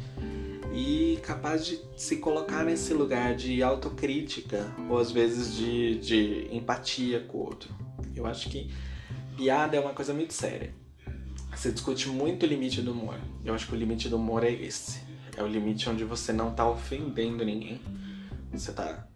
e 0.74 1.20
capaz 1.24 1.66
de 1.66 1.80
se 1.98 2.18
colocar 2.18 2.64
nesse 2.64 2.94
lugar 2.94 3.36
de 3.36 3.64
autocrítica 3.64 4.72
ou 4.90 5.00
às 5.00 5.12
vezes 5.12 5.56
de, 5.56 6.00
de 6.00 6.56
empatia 6.56 7.22
com 7.22 7.40
o 7.40 7.42
outro. 7.42 7.74
Eu 8.16 8.26
acho 8.26 8.50
que 8.50 8.70
piada 9.36 9.78
é 9.78 9.80
uma 9.80 9.94
coisa 9.94 10.14
muito 10.14 10.34
séria. 10.34 10.74
Você 11.56 11.72
discute 11.72 12.08
muito 12.08 12.44
o 12.44 12.46
limite 12.46 12.82
do 12.82 12.92
humor. 12.92 13.20
Eu 13.44 13.54
acho 13.54 13.68
que 13.68 13.74
o 13.74 13.78
limite 13.78 14.08
do 14.08 14.18
humor 14.18 14.44
é 14.44 14.52
esse. 14.52 15.02
É 15.36 15.44
o 15.44 15.48
limite 15.48 15.90
onde 15.90 16.04
você 16.04 16.32
não 16.32 16.54
tá 16.54 16.70
ofendendo 16.70 17.44
ninguém. 17.44 17.82
Você 18.54 18.72
tá 18.72 19.08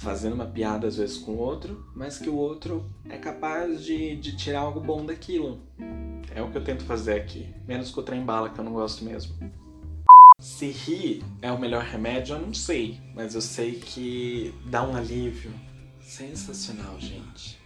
fazendo 0.00 0.32
uma 0.32 0.46
piada 0.46 0.86
às 0.86 0.96
vezes 0.96 1.18
com 1.18 1.32
o 1.32 1.38
outro, 1.38 1.84
mas 1.94 2.16
que 2.16 2.30
o 2.30 2.34
outro 2.34 2.90
é 3.08 3.18
capaz 3.18 3.84
de, 3.84 4.16
de 4.16 4.34
tirar 4.34 4.60
algo 4.60 4.80
bom 4.80 5.04
daquilo. 5.04 5.60
É 6.34 6.40
o 6.40 6.50
que 6.50 6.56
eu 6.56 6.64
tento 6.64 6.84
fazer 6.84 7.20
aqui. 7.20 7.54
Menos 7.68 7.90
com 7.90 8.00
o 8.00 8.02
trem 8.02 8.24
bala, 8.24 8.48
que 8.48 8.58
eu 8.58 8.64
não 8.64 8.72
gosto 8.72 9.04
mesmo. 9.04 9.34
Se 10.38 10.70
rir 10.70 11.22
é 11.42 11.52
o 11.52 11.60
melhor 11.60 11.84
remédio, 11.84 12.34
eu 12.34 12.40
não 12.40 12.54
sei, 12.54 12.98
mas 13.14 13.34
eu 13.34 13.42
sei 13.42 13.72
que 13.72 14.54
dá 14.64 14.82
um 14.82 14.96
alívio 14.96 15.52
sensacional, 16.00 16.98
gente. 16.98 17.60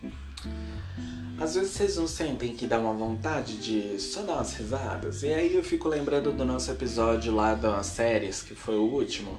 Às 1.38 1.54
vezes 1.54 1.70
vocês 1.70 1.96
não 1.96 2.08
sentem 2.08 2.56
que 2.56 2.66
dá 2.66 2.80
uma 2.80 2.92
vontade 2.92 3.58
de 3.58 4.00
só 4.00 4.22
dar 4.22 4.34
umas 4.34 4.54
risadas? 4.54 5.22
E 5.22 5.32
aí 5.32 5.54
eu 5.54 5.62
fico 5.62 5.88
lembrando 5.88 6.32
do 6.32 6.44
nosso 6.44 6.68
episódio 6.72 7.32
lá 7.32 7.54
das 7.54 7.86
séries, 7.86 8.42
que 8.42 8.56
foi 8.56 8.76
o 8.76 8.82
último, 8.82 9.38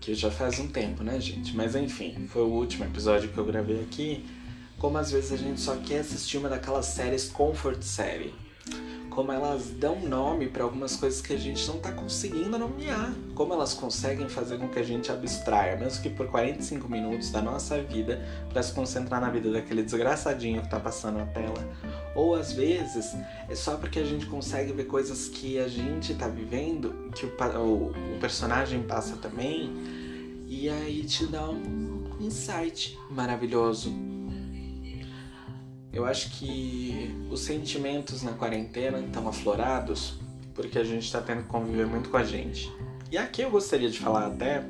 que 0.00 0.14
já 0.14 0.30
faz 0.30 0.58
um 0.58 0.68
tempo, 0.68 1.02
né, 1.02 1.20
gente? 1.20 1.54
Mas 1.56 1.74
enfim, 1.74 2.26
foi 2.28 2.42
o 2.42 2.48
último 2.48 2.84
episódio 2.84 3.28
que 3.28 3.38
eu 3.38 3.44
gravei 3.44 3.80
aqui. 3.80 4.24
Como 4.78 4.98
às 4.98 5.10
vezes 5.10 5.32
a 5.32 5.36
gente 5.36 5.60
só 5.60 5.76
quer 5.76 6.00
assistir 6.00 6.38
uma 6.38 6.48
daquelas 6.48 6.86
séries 6.86 7.28
comfort 7.28 7.82
série 7.82 8.45
como 9.16 9.32
elas 9.32 9.70
dão 9.70 9.98
nome 9.98 10.46
para 10.46 10.62
algumas 10.62 10.94
coisas 10.94 11.22
que 11.22 11.32
a 11.32 11.38
gente 11.38 11.66
não 11.66 11.76
está 11.76 11.90
conseguindo 11.90 12.58
nomear, 12.58 13.14
como 13.34 13.54
elas 13.54 13.72
conseguem 13.72 14.28
fazer 14.28 14.58
com 14.58 14.68
que 14.68 14.78
a 14.78 14.82
gente 14.82 15.10
abstraia, 15.10 15.74
mesmo 15.74 16.02
que 16.02 16.10
por 16.10 16.26
45 16.26 16.86
minutos 16.86 17.30
da 17.30 17.40
nossa 17.40 17.82
vida, 17.82 18.22
para 18.50 18.62
se 18.62 18.74
concentrar 18.74 19.18
na 19.18 19.30
vida 19.30 19.50
daquele 19.50 19.82
desgraçadinho 19.82 20.60
que 20.60 20.66
está 20.66 20.78
passando 20.78 21.16
na 21.16 21.24
tela. 21.24 21.66
Ou 22.14 22.34
às 22.34 22.52
vezes 22.52 23.16
é 23.48 23.54
só 23.54 23.78
porque 23.78 24.00
a 24.00 24.04
gente 24.04 24.26
consegue 24.26 24.74
ver 24.74 24.84
coisas 24.84 25.28
que 25.28 25.58
a 25.58 25.66
gente 25.66 26.12
está 26.12 26.28
vivendo, 26.28 27.10
que 27.14 27.24
o, 27.24 27.30
o, 27.58 28.16
o 28.16 28.20
personagem 28.20 28.82
passa 28.82 29.16
também, 29.16 29.72
e 30.46 30.68
aí 30.68 31.04
te 31.04 31.24
dá 31.24 31.48
um 31.48 32.04
insight 32.20 32.98
maravilhoso 33.10 33.90
eu 35.96 36.04
acho 36.04 36.28
que 36.32 37.10
os 37.30 37.40
sentimentos 37.40 38.22
na 38.22 38.32
quarentena 38.32 39.00
estão 39.00 39.26
aflorados 39.26 40.18
porque 40.54 40.78
a 40.78 40.84
gente 40.84 41.04
está 41.04 41.22
tendo 41.22 41.44
que 41.44 41.48
conviver 41.48 41.86
muito 41.86 42.10
com 42.10 42.18
a 42.18 42.22
gente. 42.22 42.70
E 43.10 43.16
aqui 43.16 43.40
eu 43.40 43.50
gostaria 43.50 43.88
de 43.88 43.98
falar 43.98 44.26
até 44.26 44.62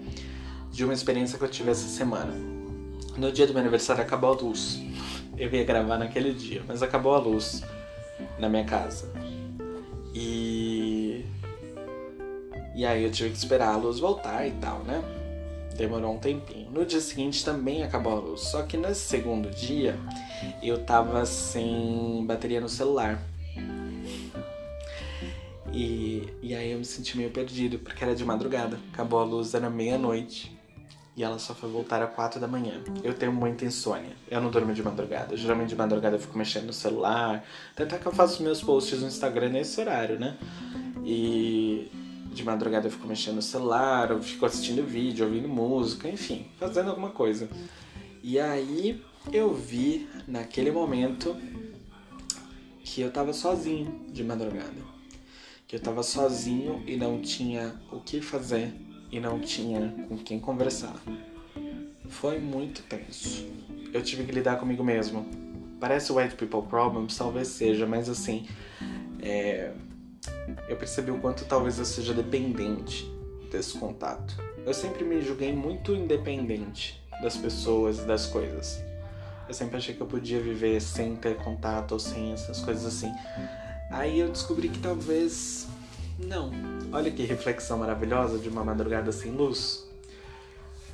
de 0.71 0.85
uma 0.85 0.95
experiência 0.95 1.37
que 1.37 1.45
eu 1.45 1.49
tive 1.49 1.73
essa 1.73 1.89
semana. 1.89 2.33
No 3.17 3.33
dia 3.33 3.45
do 3.45 3.53
meu 3.53 3.61
aniversário 3.61 4.03
acabou 4.03 4.31
a 4.31 4.35
luz. 4.35 4.81
Eu 5.37 5.53
ia 5.53 5.65
gravar 5.65 5.99
naquele 5.99 6.33
dia, 6.33 6.63
mas 6.69 6.81
acabou 6.81 7.13
a 7.13 7.19
luz 7.19 7.65
na 8.39 8.49
minha 8.49 8.65
casa. 8.65 9.13
E. 10.15 11.25
E 12.77 12.87
aí 12.87 13.03
eu 13.03 13.11
tive 13.11 13.31
que 13.31 13.37
esperar 13.37 13.75
a 13.75 13.77
luz 13.77 13.99
voltar 13.99 14.47
e 14.47 14.53
tal, 14.53 14.85
né? 14.85 15.03
Demorou 15.77 16.15
um 16.15 16.19
tempinho. 16.19 16.71
No 16.71 16.85
dia 16.85 17.01
seguinte 17.01 17.45
também 17.45 17.83
acabou 17.83 18.13
a 18.13 18.21
luz. 18.21 18.41
Só 18.43 18.63
que 18.63 18.77
nesse 18.77 19.01
segundo 19.01 19.51
dia 19.51 19.99
eu 20.63 20.85
tava 20.85 21.25
sem 21.27 22.25
bateria 22.27 22.61
no 22.61 22.69
celular. 22.69 23.23
E, 25.73 26.33
e 26.43 26.55
aí 26.55 26.73
eu 26.73 26.79
me 26.79 26.85
senti 26.85 27.17
meio 27.19 27.31
perdido, 27.31 27.79
porque 27.79 28.03
era 28.03 28.15
de 28.15 28.25
madrugada. 28.25 28.79
Acabou 28.93 29.21
a 29.21 29.25
luz, 29.25 29.53
era 29.53 29.69
meia-noite. 29.69 30.57
E 31.15 31.23
ela 31.23 31.39
só 31.39 31.55
foi 31.55 31.71
voltar 31.71 32.03
às 32.03 32.15
quatro 32.15 32.39
da 32.39 32.47
manhã. 32.47 32.83
Eu 33.03 33.15
tenho 33.15 33.33
muita 33.33 33.65
insônia. 33.65 34.13
Eu 34.31 34.41
não 34.41 34.51
durmo 34.51 34.75
de 34.75 34.83
madrugada. 34.83 35.37
Geralmente 35.37 35.71
de 35.71 35.77
madrugada 35.77 36.17
eu 36.17 36.21
fico 36.21 36.37
mexendo 36.37 36.67
no 36.67 36.73
celular. 36.73 37.43
Tanto 37.75 37.95
é 37.95 37.99
que 37.99 38.07
eu 38.07 38.13
faço 38.13 38.43
meus 38.43 38.63
posts 38.63 39.01
no 39.01 39.07
Instagram 39.07 39.49
nesse 39.49 39.81
horário, 39.81 40.19
né? 40.19 40.37
E 41.05 41.91
de 42.37 42.45
madrugada 42.45 42.87
eu 42.87 42.91
fico 42.91 43.09
mexendo 43.09 43.37
no 43.37 43.43
celular, 43.43 44.11
eu 44.11 44.23
fico 44.23 44.45
assistindo 44.45 44.87
vídeo, 44.87 45.25
ouvindo 45.25 45.49
música, 45.49 46.09
enfim, 46.09 46.47
fazendo 46.59 46.91
alguma 46.91 47.11
coisa. 47.11 47.49
E 48.23 48.39
aí 48.39 49.03
eu 49.33 49.55
vi 49.55 50.07
naquele 50.29 50.71
momento 50.71 51.35
que 52.85 53.01
eu 53.01 53.11
tava 53.11 53.33
sozinho 53.33 54.05
de 54.11 54.23
madrugada. 54.23 54.97
Que 55.67 55.77
eu 55.77 55.81
tava 55.81 56.03
sozinho 56.03 56.85
e 56.87 56.97
não 56.97 57.21
tinha 57.21 57.75
o 57.91 58.01
que 58.01 58.21
fazer 58.21 58.73
e 59.11 59.19
não 59.19 59.41
tinha 59.41 59.95
com 60.07 60.19
quem 60.19 60.39
conversar. 60.39 60.95
Foi 62.09 62.39
muito 62.39 62.83
tenso. 62.83 63.47
Eu 63.93 64.03
tive 64.03 64.25
que 64.25 64.33
lidar 64.33 64.59
comigo 64.59 64.85
mesmo. 64.85 65.27
Parece 65.81 66.13
white 66.13 66.37
people 66.37 66.63
problems, 66.69 67.17
talvez 67.17 67.49
seja, 67.49 67.87
mas 67.87 68.09
assim, 68.09 68.47
é... 69.21 69.73
eu 70.69 70.77
percebi 70.77 71.11
o 71.11 71.19
quanto 71.19 71.45
talvez 71.45 71.79
eu 71.79 71.85
seja 71.85 72.13
dependente 72.13 73.11
desse 73.51 73.79
contato. 73.79 74.37
Eu 74.65 74.75
sempre 74.75 75.05
me 75.05 75.23
julguei 75.23 75.53
muito 75.53 75.95
independente 75.95 77.03
das 77.23 77.37
pessoas 77.37 77.99
e 77.99 78.03
das 78.03 78.27
coisas. 78.27 78.83
Eu 79.49 79.55
sempre 79.55 79.77
achei 79.77 79.95
que 79.95 80.01
eu 80.01 80.07
podia 80.07 80.41
viver 80.41 80.81
sem 80.81 81.15
ter 81.15 81.37
contato 81.37 81.93
ou 81.93 82.01
sem 82.01 82.33
essas 82.33 82.61
coisas 82.61 82.85
assim. 82.85 83.13
Aí 83.91 84.19
eu 84.19 84.29
descobri 84.29 84.69
que 84.69 84.81
talvez 84.81 85.69
não. 86.19 86.51
Olha 86.93 87.11
que 87.11 87.23
reflexão 87.25 87.79
maravilhosa 87.79 88.39
de 88.39 88.49
uma 88.49 88.65
madrugada 88.65 89.13
sem 89.13 89.31
luz. 89.31 89.86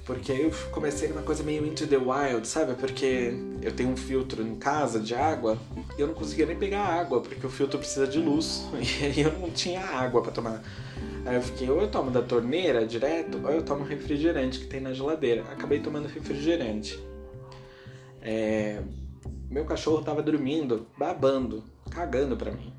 Porque 0.05 0.33
aí 0.33 0.43
eu 0.43 0.51
comecei 0.73 1.09
numa 1.09 1.23
coisa 1.23 1.45
meio 1.45 1.65
into 1.65 1.87
the 1.87 1.97
wild, 1.97 2.47
sabe? 2.47 2.75
Porque 2.75 3.35
eu 3.63 3.73
tenho 3.73 3.91
um 3.91 3.97
filtro 3.97 4.43
em 4.43 4.57
casa 4.57 4.99
de 4.99 5.15
água 5.15 5.57
e 5.97 6.01
eu 6.01 6.09
não 6.09 6.15
conseguia 6.15 6.45
nem 6.45 6.57
pegar 6.57 6.85
água, 6.85 7.21
porque 7.21 7.47
o 7.47 7.51
filtro 7.51 7.79
precisa 7.79 8.07
de 8.07 8.19
luz. 8.19 8.65
E 9.01 9.05
aí 9.05 9.21
eu 9.21 9.33
não 9.39 9.51
tinha 9.51 9.81
água 9.81 10.21
para 10.21 10.33
tomar. 10.33 10.63
Aí 11.25 11.37
eu 11.37 11.43
fiquei, 11.43 11.71
ou 11.71 11.81
eu 11.81 11.89
tomo 11.89 12.11
da 12.11 12.21
torneira 12.21 12.85
direto, 12.85 13.41
ou 13.45 13.51
eu 13.51 13.63
tomo 13.63 13.85
refrigerante 13.85 14.59
que 14.59 14.67
tem 14.67 14.81
na 14.81 14.93
geladeira. 14.93 15.43
Acabei 15.53 15.79
tomando 15.79 16.09
refrigerante. 16.09 16.99
É... 18.21 18.83
Meu 19.49 19.65
cachorro 19.65 20.03
tava 20.03 20.23
dormindo, 20.23 20.87
babando, 20.99 21.63
cagando 21.91 22.37
pra 22.37 22.51
mim. 22.51 22.73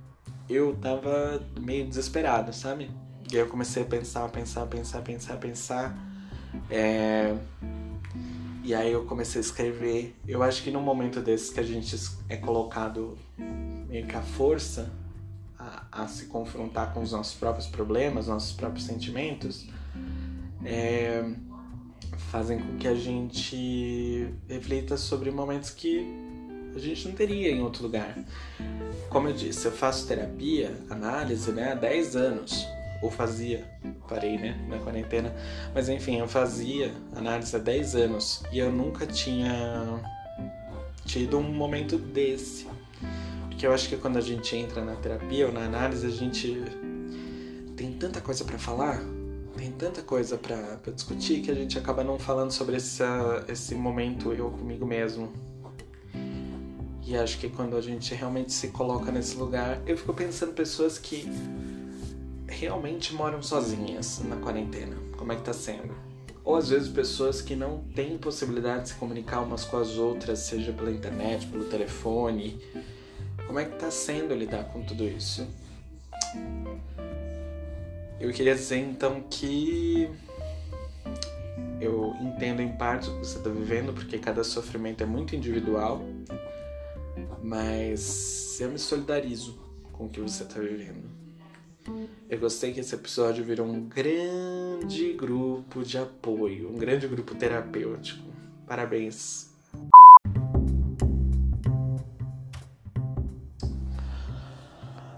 Eu 0.49 0.75
tava 0.75 1.41
meio 1.57 1.87
desesperado, 1.87 2.51
sabe? 2.51 2.91
E 3.31 3.35
aí 3.35 3.41
eu 3.41 3.47
comecei 3.47 3.83
a 3.83 3.85
pensar, 3.85 4.27
pensar, 4.29 4.65
pensar, 4.65 5.01
pensar, 5.01 5.37
pensar. 5.37 6.12
É... 6.69 7.35
E 8.63 8.73
aí 8.73 8.91
eu 8.91 9.05
comecei 9.05 9.39
a 9.39 9.43
escrever. 9.43 10.15
Eu 10.27 10.41
acho 10.41 10.63
que 10.63 10.71
num 10.71 10.81
momento 10.81 11.21
desses 11.21 11.49
que 11.49 11.59
a 11.59 11.63
gente 11.63 11.95
é 12.29 12.37
colocado 12.37 13.17
meio 13.37 14.07
que 14.07 14.15
à 14.15 14.21
força 14.21 14.91
a, 15.59 15.85
a 15.91 16.07
se 16.07 16.25
confrontar 16.27 16.93
com 16.93 17.01
os 17.01 17.11
nossos 17.11 17.35
próprios 17.35 17.67
problemas, 17.67 18.27
nossos 18.27 18.53
próprios 18.53 18.85
sentimentos, 18.85 19.67
é... 20.63 21.29
fazem 22.31 22.59
com 22.59 22.77
que 22.77 22.87
a 22.87 22.95
gente 22.95 24.33
reflita 24.47 24.95
sobre 24.95 25.29
momentos 25.29 25.69
que 25.69 26.23
a 26.75 26.79
gente 26.79 27.07
não 27.07 27.15
teria 27.15 27.51
em 27.51 27.61
outro 27.61 27.83
lugar. 27.83 28.17
Como 29.09 29.27
eu 29.27 29.33
disse, 29.33 29.65
eu 29.65 29.71
faço 29.71 30.07
terapia, 30.07 30.75
análise, 30.89 31.51
né, 31.51 31.73
há 31.73 31.75
10 31.75 32.15
anos. 32.15 32.65
Ou 33.03 33.11
fazia, 33.11 33.65
parei, 34.07 34.37
né, 34.37 34.57
na 34.69 34.79
quarentena. 34.79 35.35
Mas 35.75 35.89
enfim, 35.89 36.19
eu 36.19 36.27
fazia 36.27 36.93
análise 37.13 37.53
há 37.53 37.59
10 37.59 37.95
anos. 37.95 38.43
E 38.49 38.59
eu 38.59 38.71
nunca 38.71 39.05
tinha 39.05 40.01
tido 41.05 41.37
um 41.37 41.43
momento 41.43 41.97
desse. 41.97 42.65
Porque 43.49 43.67
eu 43.67 43.73
acho 43.73 43.89
que 43.89 43.97
quando 43.97 44.17
a 44.17 44.21
gente 44.21 44.55
entra 44.55 44.85
na 44.85 44.95
terapia 44.95 45.47
ou 45.47 45.51
na 45.51 45.65
análise, 45.65 46.07
a 46.07 46.09
gente 46.09 46.63
tem 47.75 47.91
tanta 47.91 48.21
coisa 48.21 48.45
para 48.45 48.57
falar, 48.57 49.03
tem 49.57 49.71
tanta 49.71 50.01
coisa 50.01 50.37
para 50.37 50.79
discutir 50.95 51.41
que 51.41 51.51
a 51.51 51.53
gente 51.53 51.77
acaba 51.77 52.05
não 52.05 52.17
falando 52.17 52.51
sobre 52.51 52.77
essa, 52.77 53.43
esse 53.49 53.75
momento 53.75 54.31
eu 54.31 54.49
comigo 54.49 54.85
mesmo. 54.85 55.29
E 57.05 57.17
acho 57.17 57.37
que 57.37 57.49
quando 57.49 57.75
a 57.75 57.81
gente 57.81 58.15
realmente 58.15 58.53
se 58.53 58.69
coloca 58.69 59.11
nesse 59.11 59.35
lugar, 59.35 59.81
eu 59.85 59.97
fico 59.97 60.13
pensando 60.13 60.53
pessoas 60.53 60.97
que 60.97 61.29
realmente 62.47 63.13
moram 63.13 63.41
sozinhas 63.41 64.21
na 64.23 64.35
quarentena. 64.35 64.95
Como 65.17 65.31
é 65.31 65.35
que 65.35 65.43
tá 65.43 65.53
sendo? 65.53 65.95
Ou 66.43 66.55
às 66.55 66.69
vezes 66.69 66.89
pessoas 66.89 67.41
que 67.41 67.55
não 67.55 67.79
têm 67.95 68.17
possibilidade 68.17 68.83
de 68.83 68.89
se 68.89 68.95
comunicar 68.95 69.41
umas 69.41 69.63
com 69.63 69.77
as 69.77 69.97
outras, 69.97 70.39
seja 70.39 70.73
pela 70.73 70.91
internet, 70.91 71.47
pelo 71.47 71.65
telefone. 71.65 72.59
Como 73.47 73.59
é 73.59 73.65
que 73.65 73.77
tá 73.77 73.89
sendo 73.89 74.33
lidar 74.35 74.65
com 74.65 74.83
tudo 74.83 75.03
isso? 75.05 75.47
Eu 78.19 78.31
queria 78.31 78.55
dizer 78.55 78.77
então 78.77 79.23
que 79.29 80.09
eu 81.79 82.15
entendo 82.21 82.61
em 82.61 82.71
parte 82.73 83.09
o 83.09 83.13
que 83.19 83.25
você 83.25 83.37
está 83.37 83.49
vivendo, 83.49 83.93
porque 83.93 84.17
cada 84.17 84.43
sofrimento 84.43 85.03
é 85.03 85.05
muito 85.05 85.35
individual 85.35 86.01
mas 87.43 88.57
eu 88.61 88.71
me 88.71 88.79
solidarizo 88.79 89.59
com 89.91 90.05
o 90.05 90.09
que 90.09 90.21
você 90.21 90.43
está 90.43 90.59
vivendo. 90.59 91.22
Eu 92.33 92.39
gostei 92.39 92.73
que 92.73 92.79
esse 92.79 92.95
episódio 92.95 93.45
virou 93.45 93.67
um 93.67 93.87
grande 93.87 95.13
grupo 95.13 95.83
de 95.83 95.99
apoio, 95.99 96.67
um 96.67 96.79
grande 96.79 97.07
grupo 97.07 97.35
terapêutico. 97.35 98.27
Parabéns. 98.65 99.51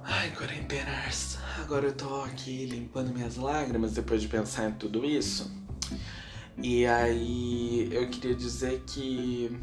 Ai, 0.03 0.29
quarentenas. 0.31 1.37
Agora 1.61 1.85
eu 1.85 1.93
tô 1.93 2.21
aqui 2.23 2.65
limpando 2.65 3.13
minhas 3.13 3.37
lágrimas 3.37 3.93
depois 3.93 4.21
de 4.21 4.27
pensar 4.27 4.69
em 4.69 4.73
tudo 4.73 5.05
isso. 5.05 5.49
E 6.61 6.85
aí 6.85 7.87
eu 7.93 8.09
queria 8.09 8.35
dizer 8.35 8.83
que 8.85 9.57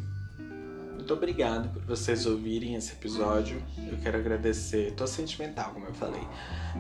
muito 1.13 1.25
obrigado 1.25 1.69
por 1.75 1.83
vocês 1.83 2.25
ouvirem 2.25 2.75
esse 2.75 2.93
episódio. 2.93 3.63
Eu 3.91 3.99
quero 3.99 4.17
agradecer, 4.17 4.93
tô 4.93 5.07
sentimental, 5.07 5.73
como 5.73 5.85
eu 5.85 5.93
falei. 5.93 6.23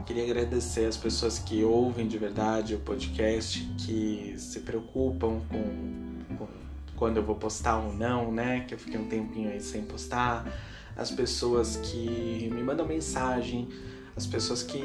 Queria 0.06 0.24
agradecer 0.24 0.86
as 0.86 0.96
pessoas 0.96 1.38
que 1.38 1.62
ouvem 1.62 2.08
de 2.08 2.16
verdade 2.16 2.74
o 2.74 2.78
podcast, 2.78 3.62
que 3.78 4.34
se 4.38 4.60
preocupam 4.60 5.42
com, 5.50 6.36
com 6.36 6.48
quando 6.96 7.18
eu 7.18 7.22
vou 7.22 7.34
postar 7.34 7.76
ou 7.76 7.92
não, 7.92 8.32
né? 8.32 8.64
Que 8.66 8.72
eu 8.72 8.78
fiquei 8.78 8.98
um 8.98 9.06
tempinho 9.06 9.50
aí 9.50 9.60
sem 9.60 9.82
postar. 9.82 10.50
As 10.96 11.10
pessoas 11.10 11.76
que 11.76 12.48
me 12.54 12.62
mandam 12.62 12.86
mensagem, 12.86 13.68
as 14.16 14.26
pessoas 14.26 14.62
que 14.62 14.82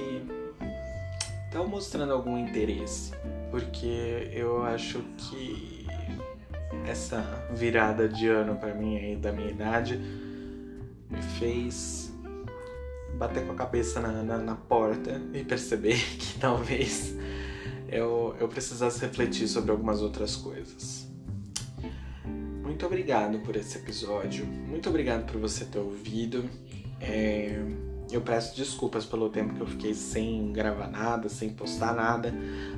estão 1.46 1.66
mostrando 1.70 2.12
algum 2.12 2.38
interesse, 2.38 3.14
porque 3.50 4.30
eu 4.34 4.62
acho 4.64 5.02
que 5.18 5.88
essa 6.86 7.48
virada 7.54 8.08
de 8.08 8.28
ano 8.28 8.56
para 8.56 8.74
mim 8.74 8.98
aí 8.98 9.16
da 9.16 9.32
minha 9.32 9.50
idade 9.50 9.98
me 11.10 11.22
fez 11.40 12.12
bater 13.18 13.46
com 13.46 13.54
a 13.54 13.56
cabeça 13.56 14.00
na, 14.00 14.24
na, 14.24 14.38
na 14.38 14.56
porta 14.56 15.22
e 15.34 15.44
perceber 15.44 15.98
que 16.18 16.40
talvez 16.40 17.16
eu, 17.90 18.36
eu 18.40 18.48
precisasse 18.48 19.02
refletir 19.02 19.48
sobre 19.48 19.72
algumas 19.72 20.02
outras 20.02 20.36
coisas. 20.36 21.08
Muito 22.62 22.86
obrigado 22.86 23.40
por 23.40 23.56
esse 23.56 23.78
episódio, 23.78 24.46
muito 24.46 24.90
obrigado 24.90 25.26
por 25.26 25.40
você 25.40 25.66
ter 25.66 25.80
ouvido. 25.80 26.48
É, 27.00 27.60
eu 28.12 28.22
peço 28.22 28.56
desculpas 28.56 29.06
pelo 29.06 29.30
tempo 29.30 29.54
que 29.54 29.62
eu 29.62 29.68
fiquei 29.68 29.94
sem 29.94 30.52
gravar 30.52 30.88
nada, 30.88 31.30
sem 31.30 31.50
postar 31.50 31.94
nada, 31.96 32.34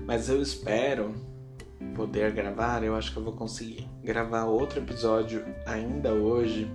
mas 0.05 0.29
eu 0.29 0.41
espero 0.41 1.13
poder 1.95 2.31
gravar, 2.31 2.83
eu 2.83 2.95
acho 2.95 3.11
que 3.11 3.17
eu 3.17 3.23
vou 3.23 3.33
conseguir 3.33 3.87
gravar 4.03 4.45
outro 4.45 4.79
episódio 4.79 5.45
ainda 5.65 6.13
hoje 6.13 6.69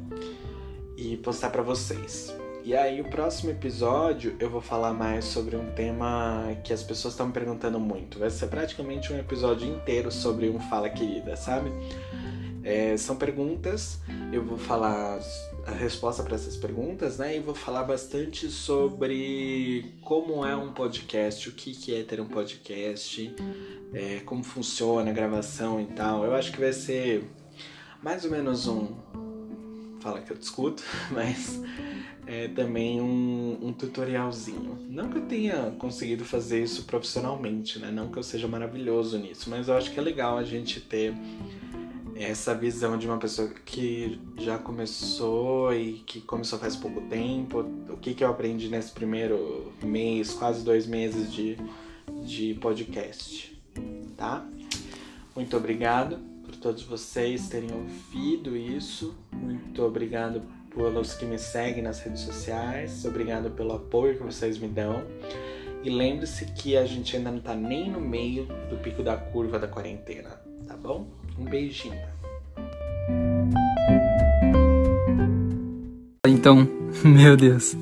e 0.97 1.17
postar 1.19 1.51
para 1.51 1.63
vocês. 1.63 2.35
E 2.65 2.75
aí, 2.75 2.99
o 2.99 3.05
próximo 3.05 3.51
episódio 3.51 4.35
eu 4.41 4.49
vou 4.49 4.61
falar 4.61 4.95
mais 4.95 5.27
sobre 5.27 5.55
um 5.55 5.71
tema 5.73 6.57
que 6.65 6.73
as 6.73 6.83
pessoas 6.83 7.13
estão 7.13 7.27
me 7.27 7.33
perguntando 7.33 7.79
muito. 7.79 8.19
Vai 8.19 8.31
ser 8.31 8.47
praticamente 8.47 9.13
um 9.13 9.19
episódio 9.19 9.69
inteiro 9.69 10.11
sobre 10.11 10.49
um 10.49 10.59
Fala 10.59 10.89
Querida, 10.89 11.37
sabe? 11.37 11.71
É, 12.63 12.97
são 12.97 13.17
perguntas, 13.17 14.01
eu 14.33 14.43
vou 14.43 14.57
falar 14.57 15.21
a 15.67 15.73
resposta 15.73 16.23
para 16.23 16.35
essas 16.35 16.57
perguntas, 16.57 17.19
né? 17.19 17.37
E 17.37 17.41
vou 17.41 17.55
falar 17.55 17.85
bastante 17.85 18.51
sobre 18.51 19.95
como 20.03 20.45
é 20.45 20.55
um 20.55 20.73
podcast, 20.73 21.49
o 21.49 21.53
que, 21.53 21.75
que 21.75 21.95
é 21.95 22.03
ter 22.03 22.21
um 22.21 22.27
podcast, 22.27 23.35
é, 23.93 24.21
como 24.21 24.45
funciona 24.45 25.11
a 25.11 25.15
gravação 25.15 25.81
e 25.81 25.87
tal. 25.87 26.25
Eu 26.25 26.35
acho 26.35 26.53
que 26.53 26.61
vai 26.61 26.73
ser 26.73 27.25
mais 28.03 28.25
ou 28.25 28.31
menos 28.31 28.67
um. 28.67 28.95
Fala 30.01 30.21
que 30.21 30.31
eu 30.31 30.37
discuto, 30.37 30.83
mas 31.11 31.63
é 32.27 32.49
também 32.49 33.01
um, 33.01 33.59
um 33.63 33.73
tutorialzinho. 33.73 34.87
Não 34.89 35.09
que 35.09 35.19
eu 35.19 35.23
tenha 35.27 35.71
conseguido 35.79 36.25
fazer 36.25 36.63
isso 36.63 36.85
profissionalmente, 36.85 37.79
né? 37.79 37.91
Não 37.91 38.09
que 38.11 38.19
eu 38.19 38.23
seja 38.23 38.47
maravilhoso 38.47 39.19
nisso, 39.19 39.49
mas 39.49 39.69
eu 39.69 39.77
acho 39.77 39.91
que 39.91 39.99
é 39.99 40.03
legal 40.03 40.37
a 40.37 40.45
gente 40.45 40.81
ter 40.81 41.15
essa 42.17 42.55
visão 42.55 42.97
de 42.97 43.07
uma 43.07 43.19
pessoa 43.19 43.49
que 43.65 44.21
já 44.39 44.59
começou 44.59 45.75
e 45.75 45.95
que 46.07 46.21
começou 46.21 46.59
faz 46.59 46.77
pouco 46.77 47.01
tempo. 47.03 47.61
O 47.89 47.97
que, 47.97 48.15
que 48.15 48.23
eu 48.23 48.29
aprendi 48.29 48.69
nesse 48.69 48.93
primeiro 48.93 49.73
mês, 49.83 50.33
quase 50.33 50.65
dois 50.65 50.87
meses 50.87 51.33
de, 51.33 51.57
de 52.25 52.55
podcast, 52.55 53.61
tá? 54.17 54.47
Muito 55.35 55.57
obrigado 55.57 56.19
por 56.45 56.55
todos 56.57 56.83
vocês 56.85 57.49
terem 57.49 57.71
ouvido 57.73 58.57
isso. 58.57 59.15
Muito 59.33 59.83
obrigado 59.83 60.43
pelos 60.75 61.15
que 61.15 61.25
me 61.25 61.39
seguem 61.39 61.83
nas 61.83 62.01
redes 62.01 62.23
sociais. 62.23 63.05
Obrigado 63.05 63.51
pelo 63.51 63.73
apoio 63.73 64.17
que 64.17 64.23
vocês 64.23 64.59
me 64.59 64.69
dão. 64.69 65.05
E 65.83 65.91
lembre-se 65.91 66.47
que 66.47 66.77
a 66.77 66.87
gente 66.87 67.17
ainda 67.17 67.31
não 67.31 67.41
tá 67.41 67.55
nem 67.55 67.91
no 67.91 68.01
meio 68.01 68.47
do 68.71 68.77
pico 68.79 69.03
da 69.03 69.17
curva 69.17 69.59
da 69.59 69.69
quarentena, 69.69 70.31
tá 70.67 70.77
bom? 70.77 71.07
Um 71.39 71.45
beijinho. 71.45 71.99
Então, 76.27 76.69
meu 77.05 77.37
Deus. 77.37 77.77